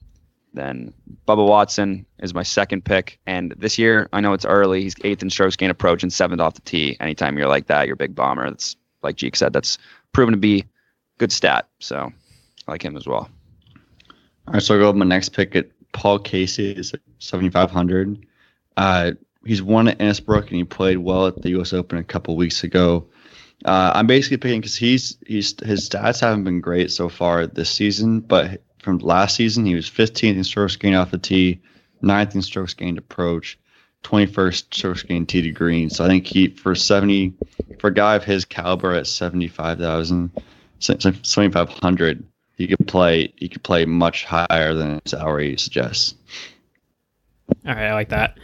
[0.53, 0.93] Then
[1.27, 3.19] Bubba Watson is my second pick.
[3.27, 4.81] And this year, I know it's early.
[4.81, 6.97] He's eighth in strokes gain approach and seventh off the tee.
[6.99, 8.49] Anytime you're like that, you're a big bomber.
[8.49, 9.77] That's like Jeek said, that's
[10.13, 10.65] proven to be
[11.17, 11.67] good stat.
[11.79, 12.11] So
[12.67, 13.29] I like him as well.
[14.47, 18.25] All right, so I'll go with my next pick at Paul Casey is 7,500.
[18.77, 19.11] Uh,
[19.45, 21.73] he's won at Innisbrook and he played well at the U.S.
[21.73, 23.07] Open a couple weeks ago.
[23.65, 27.71] Uh, I'm basically picking because he's he's his stats haven't been great so far this
[27.71, 31.59] season, but from last season he was 15th in strokes gained off the tee,
[32.03, 33.57] 9th in strokes gained approach,
[34.03, 35.89] 21st strokes gained tee to green.
[35.89, 37.33] So I think he for 70
[37.79, 40.31] for a guy of his caliber at 75,000,
[40.79, 42.23] 7,500,
[42.57, 46.15] he could play he could play much higher than his salary suggests.
[47.65, 48.37] All right, I like that.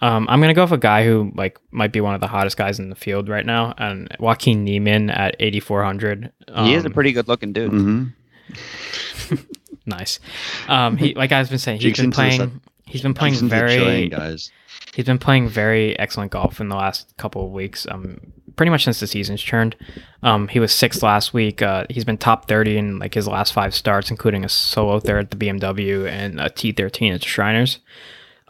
[0.00, 2.56] Um, I'm gonna go with a guy who like might be one of the hottest
[2.56, 6.32] guys in the field right now, and Joaquin Niemann at 8400.
[6.48, 7.72] Um, he is a pretty good looking dude.
[7.72, 9.34] Mm-hmm.
[9.86, 10.20] nice.
[10.68, 12.60] Um, he like I've been saying, he's been into the playing.
[12.88, 13.76] He's been playing He's very.
[13.76, 14.50] Chilean guys.
[14.94, 17.86] He's been playing very excellent golf in the last couple of weeks.
[17.88, 19.76] Um, pretty much since the season's turned.
[20.22, 21.62] Um, he was sixth last week.
[21.62, 25.26] Uh, he's been top thirty in like his last five starts, including a solo third
[25.26, 27.78] at the BMW and a T13 at the Shriners.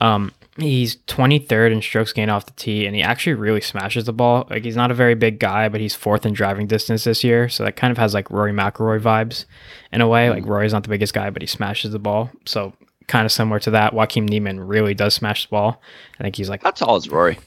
[0.01, 4.13] Um, he's 23rd in strokes gained off the tee, and he actually really smashes the
[4.13, 4.47] ball.
[4.51, 7.49] Like he's not a very big guy, but he's fourth in driving distance this year,
[7.49, 9.45] so that kind of has like Rory McIlroy vibes
[9.93, 10.31] in a way.
[10.31, 12.31] Like Rory's not the biggest guy, but he smashes the ball.
[12.45, 12.73] So
[13.09, 13.93] kind of similar to that.
[13.95, 15.83] Joaquin Niemann really does smash the ball.
[16.19, 17.39] I think he's like How tall is Rory?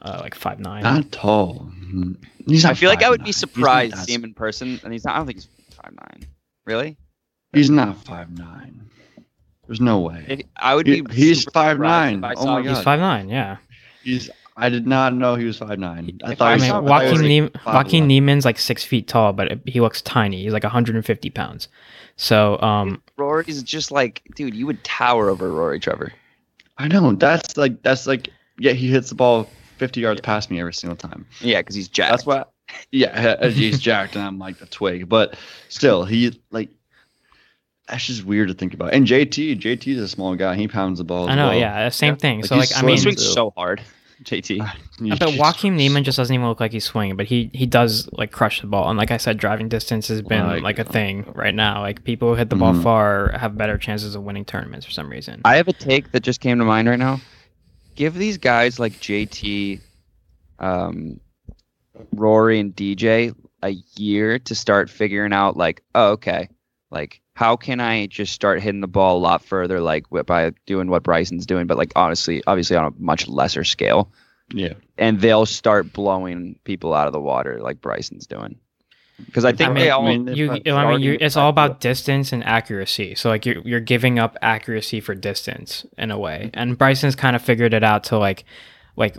[0.00, 0.82] uh, like five nine.
[0.82, 1.70] Not tall.
[2.46, 3.24] He's I feel like I would 5'9".
[3.24, 5.14] be surprised to see him in person, and he's not.
[5.14, 5.48] I don't think he's
[5.82, 6.26] five nine.
[6.66, 6.96] Really?
[7.54, 8.90] He's not five nine.
[9.66, 10.24] There's no way.
[10.28, 11.14] If- I would He- be.
[11.14, 12.18] he's super surprised 5'9".
[12.18, 12.66] if I Oh my him.
[12.68, 13.28] He's five nine.
[13.30, 13.56] Yeah.
[14.02, 14.28] He's.
[14.56, 16.18] I did not know he was five nine.
[16.24, 17.74] I If thought I I he mean, was, saw- he was Joaquin, like Nie- 5'11".
[17.74, 20.42] Joaquin Niemann's like six feet tall, but it, he looks tiny.
[20.44, 21.68] He's like 150 pounds.
[22.16, 26.12] So um, Rory's just like, dude, you would tower over Rory Trevor.
[26.78, 27.12] I know.
[27.12, 27.82] That's like.
[27.82, 28.28] That's like.
[28.58, 29.48] Yeah, he hits the ball
[29.78, 31.26] 50 yards past me every single time.
[31.40, 32.10] Yeah, because he's jacked.
[32.12, 32.44] That's why.
[32.90, 35.08] Yeah, uh, he's jacked, and I'm like the twig.
[35.08, 35.36] But
[35.68, 36.70] still, he like.
[37.88, 38.94] That's just weird to think about.
[38.94, 40.54] And JT, JT is a small guy.
[40.56, 41.28] He pounds the ball.
[41.28, 41.58] I know, well.
[41.58, 42.18] yeah, same Yeah.
[42.18, 42.40] thing.
[42.40, 43.82] Like, so like, I mean, slim, swings so hard,
[44.24, 45.18] JT.
[45.18, 47.16] But Joaquin Niemann just doesn't even look like he's swinging.
[47.16, 48.88] But he he does like crush the ball.
[48.88, 51.80] And like I said, driving distance has been Like, like a thing right now.
[51.80, 52.82] Like people who hit the ball Mhm.
[52.82, 55.40] far have better chances of winning tournaments for some reason.
[55.44, 57.20] I have a take that just came to mind right now.
[57.96, 59.80] Give these guys like JT,
[60.58, 61.20] um,
[62.12, 63.32] Rory, and DJ
[63.62, 66.48] a year to start figuring out like, oh, okay,
[66.90, 70.88] like how can I just start hitting the ball a lot further, like by doing
[70.88, 74.10] what Bryson's doing, but like honestly, obviously on a much lesser scale,
[74.52, 74.74] Yeah.
[74.98, 78.56] and they'll start blowing people out of the water like Bryson's doing.
[79.26, 80.04] Because I think I they all.
[80.06, 83.14] I mean, you, I mean, you, it's all about distance and accuracy.
[83.14, 86.50] So like you're you're giving up accuracy for distance in a way.
[86.52, 88.44] And Bryson's kind of figured it out to like
[88.96, 89.16] like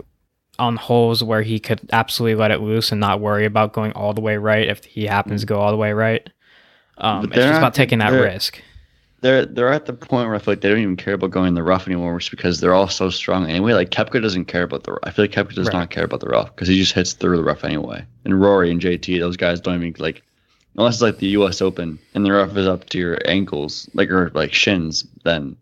[0.58, 4.12] on holes where he could absolutely let it loose and not worry about going all
[4.12, 6.28] the way right if he happens to go all the way right.
[6.98, 8.62] Um, it's just about taking that risk.
[9.20, 11.48] they're they're at the point where I feel like they don't even care about going
[11.48, 13.72] in the rough anymore, just because they're all so strong anyway.
[13.74, 14.92] Like Koepka doesn't care about the.
[14.92, 15.00] Rough.
[15.04, 15.74] I feel like Koepka does Right.
[15.74, 18.04] not care about the rough because he just hits through the rough anyway.
[18.24, 20.22] And Rory and JT, those guys don't even like,
[20.76, 21.60] unless it's like the U.S.
[21.60, 25.06] Open and the rough is up to your ankles, like or like shins.
[25.24, 25.56] Then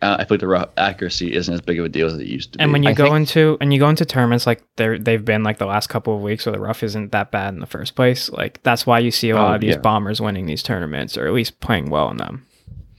[0.00, 2.52] I feel like the rough accuracy isn't as big of a deal as it used
[2.52, 2.62] to be.
[2.64, 5.24] And when you I go think- into and you go into tournaments like they they've
[5.24, 7.66] been like the last couple of weeks where the rough isn't that bad in the
[7.66, 9.80] first place, like that's why you see a lot Oh, of these yeah.
[9.80, 12.46] bombers winning these tournaments or at least playing well in them.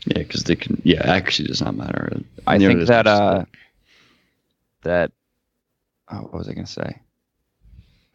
[0.06, 0.82] yeah, because they can.
[0.84, 2.18] Yeah, accuracy does not matter.
[2.48, 3.46] I nearly think that uh
[4.84, 5.12] that
[6.12, 7.00] oh what was I gonna say?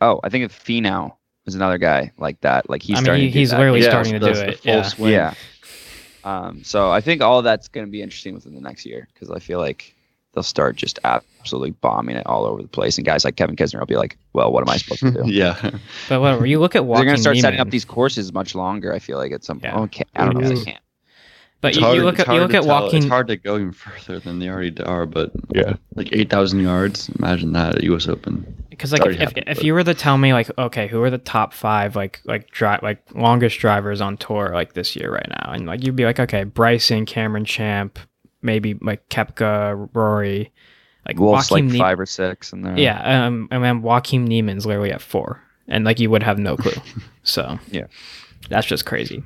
[0.01, 1.15] Oh, I think if Finau
[1.47, 2.69] is another guy like that.
[2.69, 3.59] Like he's I mean, starting he- to do he's that.
[3.59, 4.61] literally Yeah, starting to do it.
[4.61, 4.83] full Yeah.
[4.83, 5.13] swing.
[5.13, 5.35] Yeah.
[6.25, 9.39] Um, so I think all that's gonna be interesting within the next year because I
[9.39, 9.95] feel like
[10.35, 13.79] they'll start just absolutely bombing it all over the place, and guys like Kevin Kisner
[13.79, 15.71] will be like, "Well, what am I supposed to do?" yeah.
[16.09, 18.93] But whatever, you look at They're Joaquin gonna start setting up these courses much longer.
[18.93, 19.75] I feel like at some Yeah.
[19.75, 19.97] point.
[19.97, 20.05] Okay.
[20.17, 20.73] I don't know if Ooh.
[21.61, 21.81] They can.
[21.81, 22.83] But you, hard- you look at you look at tell.
[22.85, 22.99] Joaquin.
[22.99, 26.61] It's hard to go even further than they already are, but yeah, like eight thousand
[26.61, 27.09] yards.
[27.19, 28.07] Imagine that at U.S.
[28.09, 28.55] Open.
[28.71, 31.03] Because like if, if, happened, if but- you were to tell me like okay who
[31.03, 35.13] are the top five like like dri- like longest drivers on tour like this year
[35.13, 37.99] right now and like you'd be like okay Bryson Cameron Champ
[38.41, 40.53] maybe like Koepka Rory
[41.09, 44.25] like Wolff's like Joaquin Nie- five or six, and they're yeah um and then Joaquin
[44.29, 46.81] Niemann's literally at four and like you would have no clue
[47.25, 47.87] so Yeah.
[48.49, 49.25] that's just crazy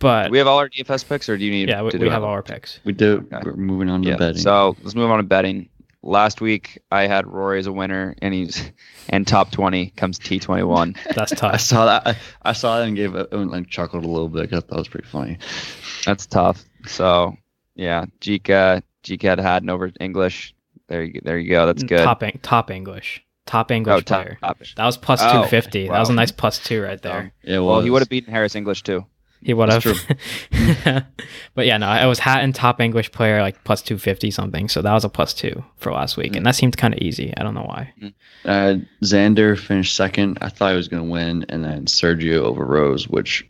[0.00, 1.68] but Do we have all our DFS picks, or do you need?
[1.68, 3.24] yeah we, to we have all our picks We do.
[3.32, 3.42] Okay.
[3.44, 4.16] We're moving on to Yeah.
[4.16, 4.38] betting.
[4.42, 5.68] So let's move on to betting.
[6.02, 8.72] Last week I had Rory as a winner, and he's
[9.10, 10.96] and top twenty comes T twenty one.
[11.14, 11.54] that's tough.
[11.54, 12.06] I tough saw that.
[12.06, 14.48] I, I saw that and gave it and like chuckled a little bit.
[14.50, 15.38] 'cause I thought that was pretty funny.
[16.06, 16.64] That's tough.
[16.86, 17.36] So
[17.76, 20.54] Yeah, Jika Jika had Hatton over English.
[20.88, 21.66] There you there you go.
[21.66, 22.02] That's good.
[22.04, 23.22] Top top English.
[23.46, 24.38] Top English oh, top, player.
[24.40, 24.58] top.
[24.76, 25.88] That was plus Oh, 250.
[25.88, 26.16] That was a wow.
[26.16, 27.18] nice plus two right there.
[27.18, 29.04] Um, Yeah, well, he would have beaten Harris English too.
[29.42, 29.84] He would have.
[31.54, 34.68] But yeah, no, it was Hatton top English player like plus 250 something.
[34.68, 36.36] So that was a plus two for last week.
[36.36, 37.34] And that seemed kind of easy.
[37.36, 37.92] I don't know why.
[38.44, 40.38] Uh, Xander finished second.
[40.40, 43.46] I thought he was going to win, and then Sergio over Rose, which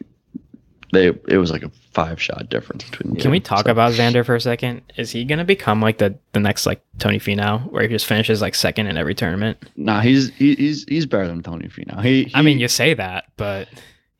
[0.92, 3.14] they it was like a five shot difference between.
[3.14, 4.82] Can them, we talk so- about Xander for a second?
[4.96, 8.06] Is he going to become like the, the next like Tony Finau where he just
[8.06, 9.58] finishes like second in every tournament?
[9.76, 12.02] Nah, he's he, he's he's better than Tony Finau.
[12.02, 13.68] He, he I mean, you say that, but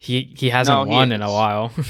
[0.01, 1.71] he he hasn't No, he won in a while.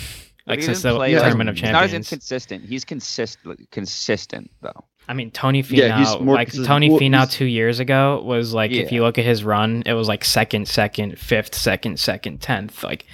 [0.46, 2.64] Like since the play tournament like- of He's not as inconsistent.
[2.64, 4.84] He's consistent consistent though.
[5.06, 6.52] I mean, Tony Finau, Yeah, he's more like.
[6.52, 9.92] Tony Well, Finau two years ago was like, if you look at his run, it
[9.92, 12.82] was like second, second, fifth, second, second, tenth.
[12.82, 13.06] Like,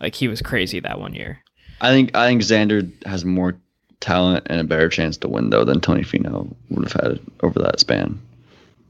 [0.00, 1.40] like he was crazy that one year.
[1.80, 3.56] I think I think Xander has more
[4.00, 7.58] talent and a better chance to win though than Tony Finau would have had over
[7.60, 8.20] that span.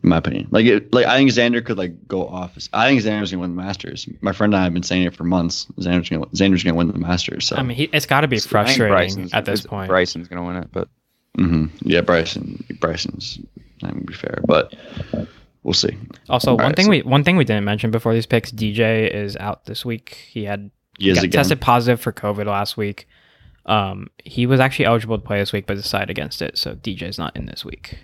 [0.04, 2.56] In my opinion, like it, like I think Xander could like go off.
[2.74, 4.06] I think Xander's gonna win the Masters.
[4.20, 5.66] My friend and I have been saying it for months.
[5.80, 7.46] Xander's gonna Xander's gonna win the Masters.
[7.46, 9.88] So I mean, he, it's got to be I frustrating Bryson's- at this point.
[9.88, 10.88] Bryson's gonna win it, but
[11.36, 13.38] hmm yeah, Bryson Bryson's
[13.82, 14.74] not gonna be fair, but
[15.62, 15.96] we'll see.
[16.28, 18.52] Also, All one right, thing so- we one thing we didn't mention before these picks,
[18.52, 20.18] DJ is out this week.
[20.28, 21.30] He had He got again.
[21.38, 23.08] tested positive for COVID last week.
[23.64, 26.58] Um, he was actually eligible to play this week, but decided against it.
[26.58, 28.00] So DJ's not in this week.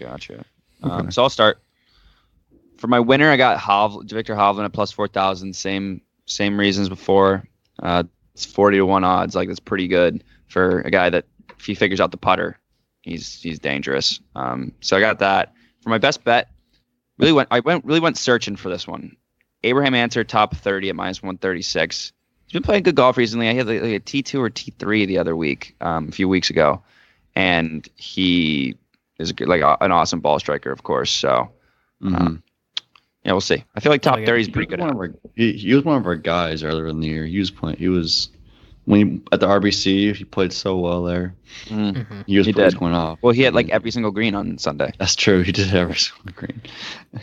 [0.00, 0.46] gotcha.
[0.82, 1.62] Um, so I'll start.
[2.78, 5.54] For my winner, I got Hov- Viktor Hovland at plus four thousand.
[5.54, 7.46] Same same reasons before.
[7.80, 9.34] Uh, it's forty to one odds.
[9.34, 11.26] Like that's pretty good for a guy that
[11.58, 12.58] if he figures out the putter,
[13.02, 14.20] he's he's dangerous.
[14.34, 16.50] Um, so I got that for my best bet.
[17.18, 19.16] Really went I went really went searching for this one.
[19.62, 22.12] Abraham Ancer top thirty at minus one thirty six.
[22.46, 23.48] He's been playing good golf recently.
[23.48, 26.28] I had like a T two or T three the other week, um, a few
[26.28, 26.82] weeks ago,
[27.36, 28.74] and he
[29.18, 31.10] is a good- like a, an awesome ball striker, of course.
[31.10, 31.50] So
[32.02, 32.42] Mhm.
[33.24, 33.64] yeah, we'll see.
[33.74, 34.80] I feel like top Like, thirty is He pretty was good.
[34.80, 37.24] one of our- he, he was one of our guys earlier in the year.
[37.26, 37.76] He was playing.
[37.78, 38.30] He was
[38.84, 40.12] when he, at the RBC.
[40.14, 41.34] He played so well there.
[41.66, 42.24] Mhm.
[42.26, 42.76] He was He he did.
[42.78, 43.18] going off.
[43.22, 44.92] Well, he had like every single green on Sunday.
[44.98, 45.42] That's true.
[45.42, 46.60] He did have every single green.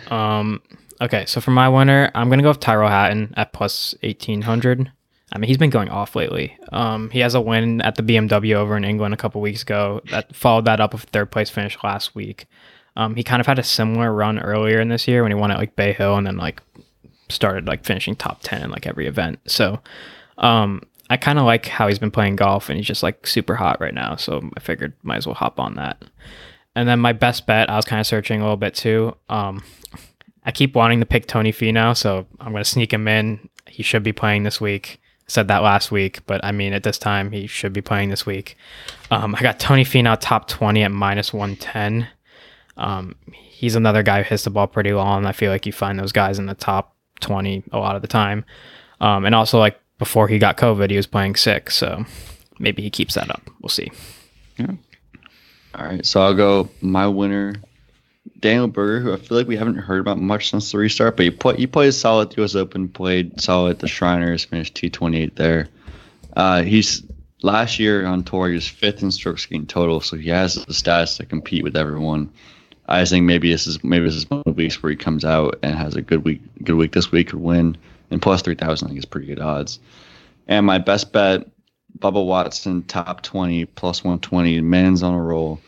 [0.10, 0.62] Um,
[1.02, 4.91] okay, so for my winner, I'm gonna go with Tyrell Hatton at plus eighteen hundred.
[5.32, 6.58] I mean, he's been going off lately.
[6.72, 10.02] Um, he has a win at the BMW over in England a couple weeks ago.
[10.10, 12.48] That followed that up with third place finish last week.
[12.96, 15.52] Um, he kind of had a similar run earlier in this year when he won
[15.52, 16.62] at like Bay Hill and then like
[17.30, 19.39] started like finishing top ten in like every event.
[19.46, 19.80] So,
[20.39, 23.56] um, I kind of like how he's been playing golf and he's just like super
[23.56, 24.15] hot right now.
[24.15, 26.04] So I figured might as well hop on that.
[26.76, 29.15] And then my best bet, I was kind of searching a little bit too.
[29.28, 29.63] Um,
[30.44, 33.50] I keep wanting to pick Tony Finau, so I'm going to sneak him in.
[33.68, 35.02] He should be playing this week.
[35.30, 38.26] Said that last week, but I mean, at this time, he should be playing this
[38.26, 38.58] week.
[39.12, 42.08] Um, I got Tony Finau top 20 at minus 110.
[42.78, 45.26] Um, he's another guy who hits the ball pretty long.
[45.26, 48.08] I feel like you find those guys in the top 20 a lot of the
[48.08, 48.44] time.
[49.02, 52.06] Um, and also, like before he got COVID, he was playing sick, so
[52.58, 53.48] maybe he keeps that up.
[53.62, 53.92] We'll see.
[54.58, 54.72] Yeah.
[55.76, 57.56] All right, so I'll go my winner,
[58.39, 61.23] Daniel Berger, who I feel like we haven't heard about much since the restart, but
[61.23, 62.56] he play, he played solid at the U.S.
[62.56, 65.67] Open, played solid at the Shriners, finished T28 there.
[66.36, 67.04] Uh, he's
[67.41, 70.73] last year on tour, he was fifth in strokes gained total, so he has the
[70.73, 72.32] stats to compete with everyone.
[72.88, 75.23] I think maybe this is maybe this is one of the weeks where he comes
[75.23, 77.78] out and has a good week, good week this week, could win,
[78.10, 79.80] and plus three thousand, I think is pretty good odds.
[80.47, 81.47] And my best bet,
[81.99, 85.60] Bubba Watson, top twenty, plus one twenty, man's on a roll.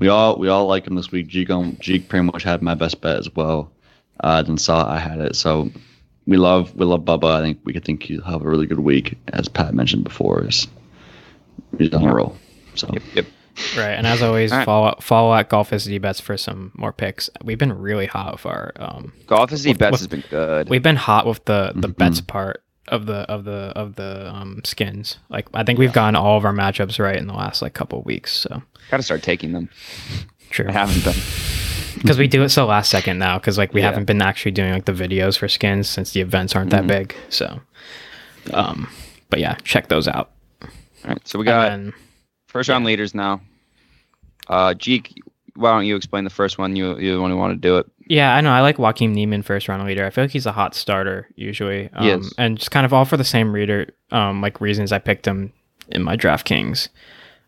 [0.00, 1.28] We all we all like him this week.
[1.28, 3.70] Jeek, on- Jeek pretty much had my best bet as well.
[4.18, 5.70] Uh, then saw I had it, so
[6.26, 7.30] we love we love Bubba.
[7.38, 10.44] I think we could think he'll have a really good week, as Pat mentioned before.
[10.44, 10.66] Is
[11.78, 12.36] he's on a roll.
[12.74, 13.26] So Yep, yep.
[13.76, 14.64] Right, and as always, All right.
[14.64, 17.28] follow follow at Golf City Bets for some more picks.
[17.44, 20.68] We've been really hot with our um, Golf City With- bets with- has been good.
[20.70, 21.96] we've been hot with the the Mhm.
[21.96, 25.18] bets part of the of the of the um skins.
[25.28, 28.00] Like I think we've gotten all of our matchups right in the last like couple
[28.00, 28.32] of weeks.
[28.32, 29.68] So Got to start taking them.
[30.50, 31.14] true, I haven't been.
[32.00, 33.38] because we do it so last second now.
[33.38, 33.86] Because like we Yeah.
[33.90, 36.88] haven't been actually doing like the videos for skins since the events aren't that Mhm.
[36.88, 37.14] big.
[37.28, 37.60] So,
[38.52, 38.88] um,
[39.28, 40.30] but yeah, check those out.
[40.62, 40.68] All
[41.10, 41.92] right, so we got then-
[42.48, 43.40] first round leaders now.
[44.48, 45.14] Uh, Jeek,
[45.54, 46.74] why don't you explain the first one?
[46.74, 47.86] You you're the one who want to do it.
[48.10, 48.50] Yeah, I know.
[48.50, 50.04] I like Joaquin Niemann first round leader.
[50.04, 51.88] I feel like he's a hot starter usually.
[51.92, 52.34] Um, He is.
[52.36, 55.52] And just kind of all for the same reader, um, like reasons I picked him
[55.88, 56.88] in my DraftKings.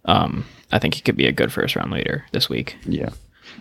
[0.05, 2.77] Um, I think he could be a good first round leader this week.
[2.87, 3.11] Yeah.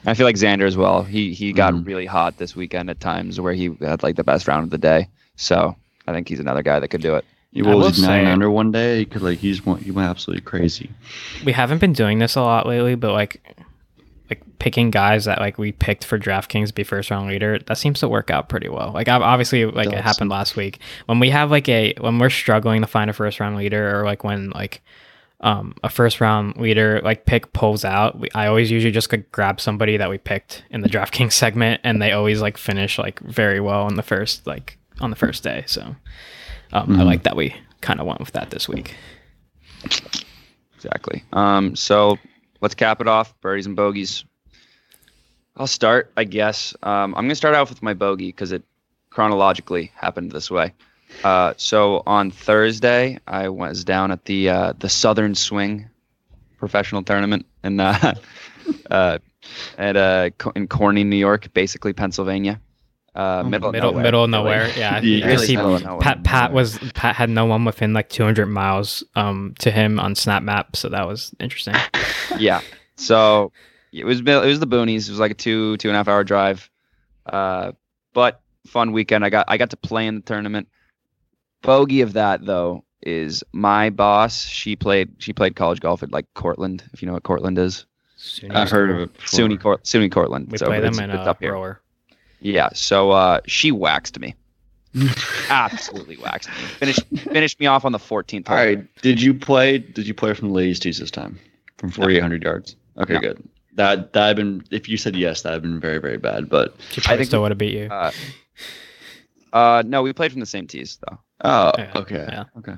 [0.05, 1.03] I feel like Xander as well.
[1.03, 1.85] He he got Mhm.
[1.87, 4.77] really hot this weekend at times where he had like the best round of the
[4.77, 5.07] day.
[5.35, 5.75] So
[6.07, 7.25] I think he's another guy that could do it.
[7.51, 8.99] He I will was nine say- under one day.
[8.99, 10.91] He could like he's he went absolutely crazy.
[11.43, 13.41] we haven't been doing this a lot lately, but like
[14.31, 17.77] like picking guys that like we picked for DraftKings to be first round leader, that
[17.77, 18.91] seems to work out pretty well.
[18.93, 20.79] Like ob- obviously like it happened last week.
[21.05, 24.05] When we have like a when we're struggling to find a first round leader or
[24.05, 24.81] like when like
[25.41, 29.31] um a first round leader like pick pulls out, we, I always usually just like,
[29.31, 33.19] grab somebody that we picked in the DraftKings segment and they always like finish like
[33.19, 35.63] very well on the first like on the first day.
[35.67, 35.81] So
[36.71, 37.05] um I Mhm.
[37.05, 38.95] like that we kind of went with that this week.
[40.75, 41.23] Exactly.
[41.33, 42.17] Um, so
[42.61, 43.39] let's cap it off.
[43.41, 44.23] Birdies and bogeys.
[45.57, 46.73] I'll start, I guess.
[46.81, 48.63] Um, I'm gonna start off with my bogey because it
[49.09, 50.73] chronologically happened this way.
[51.23, 55.89] Uh, so on Thursday, I was down at the uh, the Southern Swing
[56.57, 58.13] professional tournament in uh,
[58.91, 59.17] uh,
[59.77, 62.61] at uh, in Corning, New York, basically Pennsylvania,
[63.13, 64.03] uh, middle middle nowhere.
[64.03, 64.69] middle of nowhere.
[64.77, 65.99] Yeah, Yeah, I really see middle of nowhere.
[65.99, 70.15] Pat Pat was Pat had no one within like 200 miles um to him on
[70.15, 71.75] Snap Map, so that was interesting.
[72.37, 72.61] Yeah.
[72.95, 73.51] So
[73.91, 75.07] it was it was the boonies.
[75.07, 76.69] It was like a two two and a half hour drive,
[77.25, 77.71] uh,
[78.13, 79.25] but fun weekend.
[79.25, 80.67] I got I got to play in the tournament.
[81.61, 84.43] Bogey of that though is my boss.
[84.45, 87.85] She played she played college golf at like Cortland, if you know what Cortland is.
[88.51, 89.13] I've heard of it.
[89.13, 89.27] before.
[89.47, 90.51] SUNY Cort SUNY Cortland.
[90.51, 91.53] We So play them it's- in it's uh, up here.
[91.53, 91.81] rower.
[92.39, 92.69] Yeah.
[92.73, 94.35] So uh, she waxed me.
[95.49, 96.55] Absolutely waxed me.
[96.55, 98.49] Finished finished me off on the 14th.
[98.49, 98.65] All hole.
[98.65, 98.95] right.
[99.01, 99.77] Did you play?
[99.77, 101.39] Did you play from the ladies' tees this time?
[101.81, 102.75] From 4,800 yards.
[102.97, 103.19] Okay, No.
[103.19, 103.43] good.
[103.73, 104.63] That that had been.
[104.71, 106.47] If you said yes, that had been very very bad.
[106.49, 107.87] But I probably think still we- would have beat you.
[107.87, 108.11] Uh,
[109.53, 111.17] uh, no, we played from the same tees though.
[111.43, 112.43] oh, Yeah, okay, yeah.
[112.57, 112.75] okay.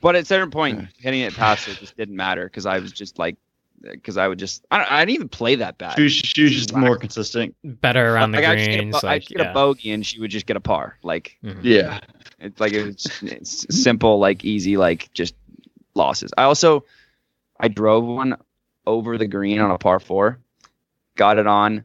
[0.00, 0.86] But at a certain point, Yeah.
[0.98, 3.36] hitting it past it just didn't matter because I was just like,
[3.80, 5.94] because I would just, I, don't, I didn't even play that bad.
[5.96, 7.54] She was, she was just more consistent.
[7.64, 8.94] Better around the like, I just get, a, greens.
[8.96, 9.50] I like get yeah.
[9.50, 10.98] a bogey and she would just get a par.
[11.04, 11.60] Like Mhm.
[11.62, 12.00] Yeah.
[12.40, 15.34] it's like it was it's simple, like easy, like just
[15.94, 16.32] losses.
[16.36, 16.84] I also,
[17.60, 18.36] I drove one
[18.86, 20.38] over the green on a par four,
[21.16, 21.84] got it on,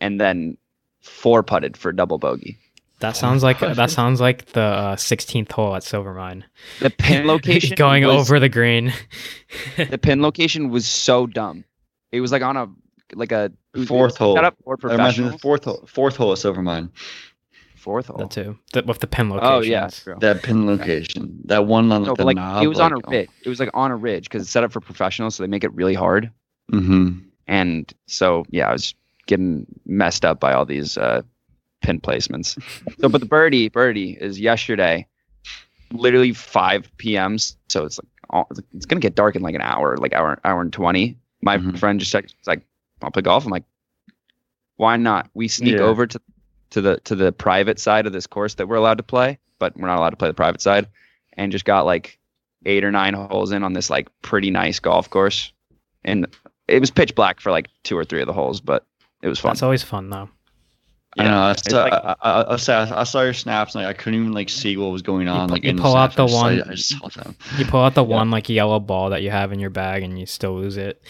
[0.00, 0.56] and then
[1.00, 2.58] four putted for double bogey.
[3.00, 6.42] That sounds like that sounds like the uh, 16th hole at Silvermine.
[6.80, 8.92] The pin location going was- over the green.
[9.76, 11.64] the pin location was so dumb.
[12.10, 12.66] It was like on a
[13.14, 13.52] like a
[13.86, 14.34] Fourth it was hole.
[14.34, 15.32] Set up for That reminds me of professionals.
[15.32, 15.84] the fourth hole.
[15.86, 16.90] Fourth hole at Silvermine.
[17.78, 18.18] Fourth hole.
[18.18, 18.58] that too.
[18.72, 19.52] The, with the pin location.
[19.52, 19.88] Oh yeah.
[20.18, 21.40] That pin location.
[21.44, 22.62] That one on No, the like knob.
[22.64, 23.10] it was on a like, oh.
[23.12, 23.28] ridge.
[23.44, 25.64] It was like on a ridge because it's set up for professionals, so they make
[25.64, 26.30] it really hard.
[26.72, 27.24] Mhm.
[27.46, 28.94] And so yeah, I was
[29.26, 31.22] getting messed up by all these uh,
[31.82, 32.60] pin placements.
[33.00, 35.06] so, but the birdie birdie is yesterday,
[35.92, 37.38] literally 5 p.m.
[37.38, 40.60] So it's like all, it's gonna get dark in like an hour, like hour hour
[40.60, 41.16] and twenty.
[41.42, 41.78] My Mhm.
[41.78, 42.62] friend just texted, he's like,
[43.02, 43.64] "I'll play golf." I'm like,
[44.76, 45.82] "Why not?" We sneak Yeah.
[45.84, 46.20] over to
[46.70, 49.76] to the to the private side of this course that we're allowed to play, but
[49.76, 50.86] we're not allowed to play the private side,
[51.34, 52.18] and just got like
[52.66, 55.52] eight or nine holes in on this like pretty nice golf course,
[56.04, 56.26] and
[56.66, 58.84] it was pitch black for like two or three of the holes, but
[59.22, 59.52] it was fun.
[59.52, 60.28] It's always fun though.
[61.18, 61.40] I know.
[61.40, 63.74] I, it's saw, like- I, I, I, saw, I saw your snaps.
[63.74, 65.48] And, like I couldn't even like see what was going on.
[65.48, 67.34] pu- like you in pull out the I one- I just saw them.
[67.56, 68.14] You pull out the Yeah.
[68.14, 71.02] one like yellow ball that you have in your bag and you still lose it.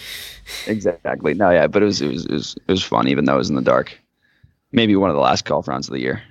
[0.66, 1.34] Exactly.
[1.34, 3.38] No, yeah, but it was it was it was it was fun, even though it
[3.38, 3.98] was in the dark.
[4.72, 6.22] Maybe one of the last golf rounds of the year.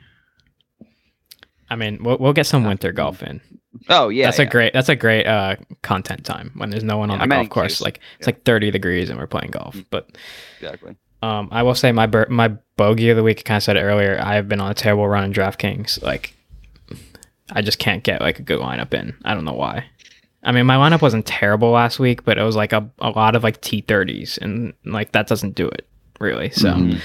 [1.70, 3.42] I mean, we'll, we'll get some winter golf in.
[3.90, 4.46] Oh yeah, that's yeah.
[4.46, 7.36] a great that's a great uh content time when there's no one on Yeah, the
[7.36, 7.82] I'm golf course.
[7.82, 8.34] Like it's Yeah.
[8.34, 9.76] like 30 degrees and we're playing golf.
[9.92, 10.10] But
[10.60, 10.96] exactly.
[11.22, 13.40] um, I will say my bur- my bogey of the week.
[13.40, 14.20] I kind of said it earlier.
[14.22, 16.02] I have been on a terrible run in DraftKings.
[16.02, 16.34] Like,
[17.52, 19.16] I just can't get like a good lineup in.
[19.26, 19.86] I don't know why.
[20.44, 23.36] I mean, my lineup wasn't terrible last week, but it was like a, a lot
[23.36, 25.88] of like T30s, and like that doesn't do it
[26.20, 26.50] really.
[26.52, 27.00] So, Mhm.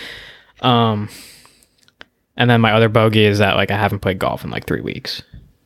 [0.62, 1.09] Um,
[2.37, 4.81] and then my other bogey is that like I haven't played golf in like three
[4.81, 5.22] weeks.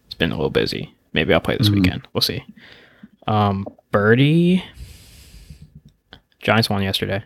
[0.07, 0.95] It's been a little busy.
[1.13, 1.75] Maybe I'll play this Mhm.
[1.77, 2.09] weekend.
[2.13, 2.45] We'll see.
[3.27, 4.65] Um, birdie.
[6.41, 7.23] Giants won yesterday.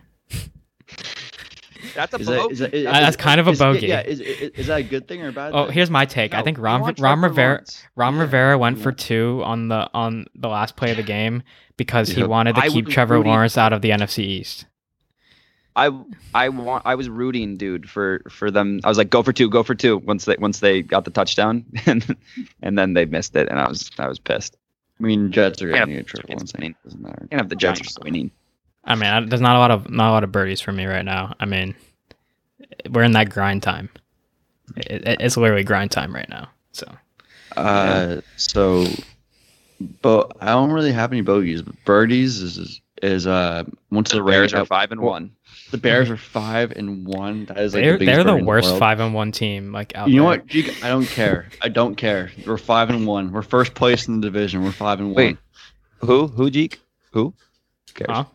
[1.95, 2.53] That's a Is that, bogey.
[2.53, 3.87] is that, is, Uh, that's kind of a is- bogey.
[3.87, 5.73] Yeah, is, is, is that a good thing or a bad Oh, thing?
[5.73, 6.33] here's my take.
[6.33, 7.83] I think we Ron, Ron Rivera Lawrence.
[7.95, 8.83] Ron Yeah, Rivera went yeah.
[8.83, 11.43] for two on the on the last play of the game
[11.77, 14.65] because he wanted to I keep Trevor rooting- Lawrence out of the NFC East.
[15.75, 15.89] I
[16.33, 18.79] I want I was rooting, dude, for for them.
[18.83, 19.97] I was like, go for two, go for two.
[19.99, 22.15] Once they once they got the touchdown, and
[22.61, 24.57] and then they missed it, and I was I was pissed.
[24.99, 26.33] I mean, Jets are Yeah, getting a triple.
[26.35, 26.75] it's It's winning.
[26.83, 27.27] doesn't matter.
[27.29, 28.31] Can't have the Giants winning.
[28.83, 30.85] I mean, I, there's not a lot of not a lot of birdies for me
[30.85, 31.35] right now.
[31.39, 31.75] I mean,
[32.89, 33.89] we're in that grind time.
[34.77, 36.49] It, it- it's literally grind time right now.
[36.73, 36.87] So
[37.55, 38.85] Uh, so,
[40.01, 41.61] but I don't really have any bogeys.
[41.61, 44.53] But birdies is, is is uh once The the Bears Ravens.
[44.53, 45.31] are five and one.
[45.71, 47.45] The Bears are five and one.
[47.45, 48.79] That is like they're the they're the worst world.
[48.79, 50.39] five and one team like out You know there.
[50.39, 50.83] what, Jeek?
[50.83, 51.47] I don't care.
[51.61, 52.31] I don't care.
[52.45, 53.31] We're five and one.
[53.31, 54.63] We're first place in the division.
[54.63, 55.37] We're five and Wait,
[56.01, 56.07] one.
[56.09, 56.27] Who?
[56.27, 56.49] Who?
[56.49, 56.79] Jeek?
[57.13, 57.33] Who?
[57.87, 58.09] Who cares?
[58.09, 58.25] Huh?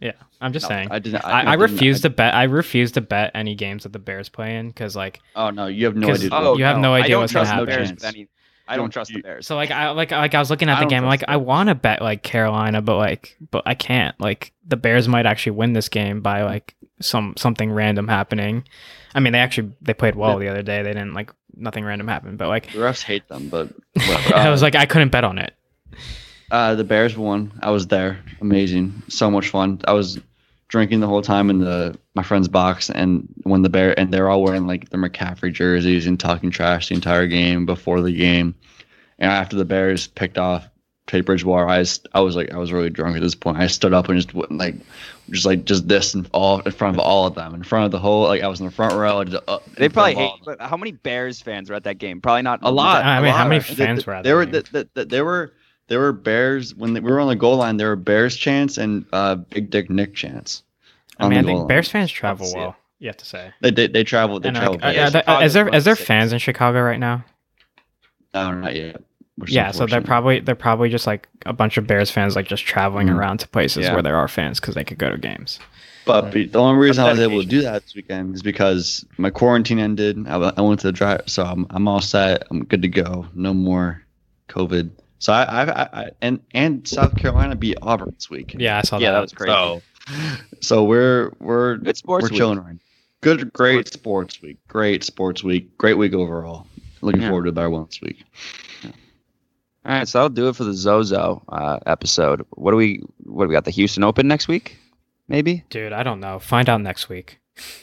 [0.00, 0.88] Yeah, I'm just No, saying.
[0.90, 1.24] I didn't.
[1.24, 2.34] I, I, didn't- refuse to bet.
[2.34, 5.66] I refuse to bet any games that the Bears play in because like Oh no,
[5.66, 6.30] you have no 'Cause- idea.
[6.32, 7.66] Oh, you have no I idea don't what's gonna happen.
[7.66, 8.28] Bears with any-
[8.68, 9.46] I don't Don't trust the Bears.
[9.46, 11.02] so like I like like I was looking at the game.
[11.02, 14.18] I'm like trust I want to bet like Carolina, but like but I can't.
[14.20, 18.64] Like the Bears might actually win this game by like some something random happening.
[19.14, 20.82] I mean they actually they played well the other day.
[20.82, 24.34] They didn't like nothing random happened, but like The refs hate them, but whatever.
[24.34, 25.54] I was like I couldn't bet on it.
[26.50, 27.52] Uh, the Bears won.
[27.62, 28.20] I was there.
[28.40, 29.02] Amazing.
[29.08, 29.80] So much fun.
[29.86, 30.20] I was
[30.68, 34.28] drinking the whole time in the my friend's box, and when the bear and they're
[34.30, 38.54] all wearing like the McCaffrey jerseys and talking trash the entire game before the game,
[39.18, 40.68] and after the Bears picked off
[41.06, 43.58] Teddy Bridgewater, I was, I was like I was really drunk at this point.
[43.58, 44.74] I stood up and just went, like
[45.30, 47.90] just like just this and all in front of all of them, in front of
[47.92, 49.22] the whole like I was in the front row.
[49.22, 50.32] Just, uh, They probably hate.
[50.44, 52.20] But how many Bears fans were at that game?
[52.20, 53.04] Probably not A lot.
[53.04, 54.52] I mean, how many Th- fans th- were at there the were game?
[54.52, 55.52] th- th- th- there were
[55.88, 57.76] there were Bears when they, we were on the goal line.
[57.76, 60.62] There were Bears chance and uh, Big Dick Nick chance.
[61.18, 61.68] I mean I think.
[61.68, 62.60] Bears fans travel see it.
[62.60, 62.76] well.
[62.98, 63.52] You have to say.
[63.60, 64.42] They they, they traveled.
[64.42, 64.82] They And, like, traveled.
[64.82, 65.10] uh, very are well.
[65.12, 67.24] there- Chicago's is there is there fans in Chicago right now?
[68.34, 69.02] no, not yet.
[69.36, 72.36] which is Yeah, so they're probably they're probably just like a bunch of Bears fans
[72.36, 73.16] like just traveling Mhm.
[73.16, 73.92] around to places Yeah.
[73.94, 75.58] where there are fans because they could go to games.
[76.04, 79.04] But be- the only reason I was able to do that this weekend is because
[79.18, 80.26] my quarantine ended.
[80.28, 82.44] I went to the drive, so I'm I'm all set.
[82.50, 83.26] I'm good to go.
[83.34, 84.02] No more
[84.48, 84.90] COVID.
[85.18, 88.54] So I I, I, I and and South Carolina beat Auburn this week.
[88.58, 89.04] Yeah, I saw that.
[89.04, 89.16] Yeah, that.
[89.16, 89.52] that was crazy.
[89.52, 89.82] So,
[90.60, 92.38] so we're we're Good sports we're week.
[92.38, 92.76] chilling right.
[93.22, 94.58] Good, great sports week.
[94.68, 95.76] Great sports week.
[95.78, 96.66] Great week overall.
[97.00, 97.28] Looking Yeah.
[97.30, 98.22] forward to a better one this week.
[98.84, 102.44] All right, so that'll do it for the Zozo uh, episode.
[102.50, 103.02] What do we?
[103.24, 103.64] What do we got?
[103.64, 104.76] The Houston Open next week,
[105.28, 105.64] maybe.
[105.70, 106.38] Dude, I don't know.
[106.40, 107.38] Find out next week.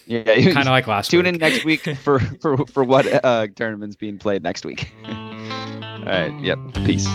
[0.06, 1.34] Yeah, Kind of like last tune week.
[1.36, 4.92] in next week for for for what uh, tournaments being played next week.
[6.06, 6.34] All right.
[6.42, 6.60] Yep.
[6.86, 7.08] Peace.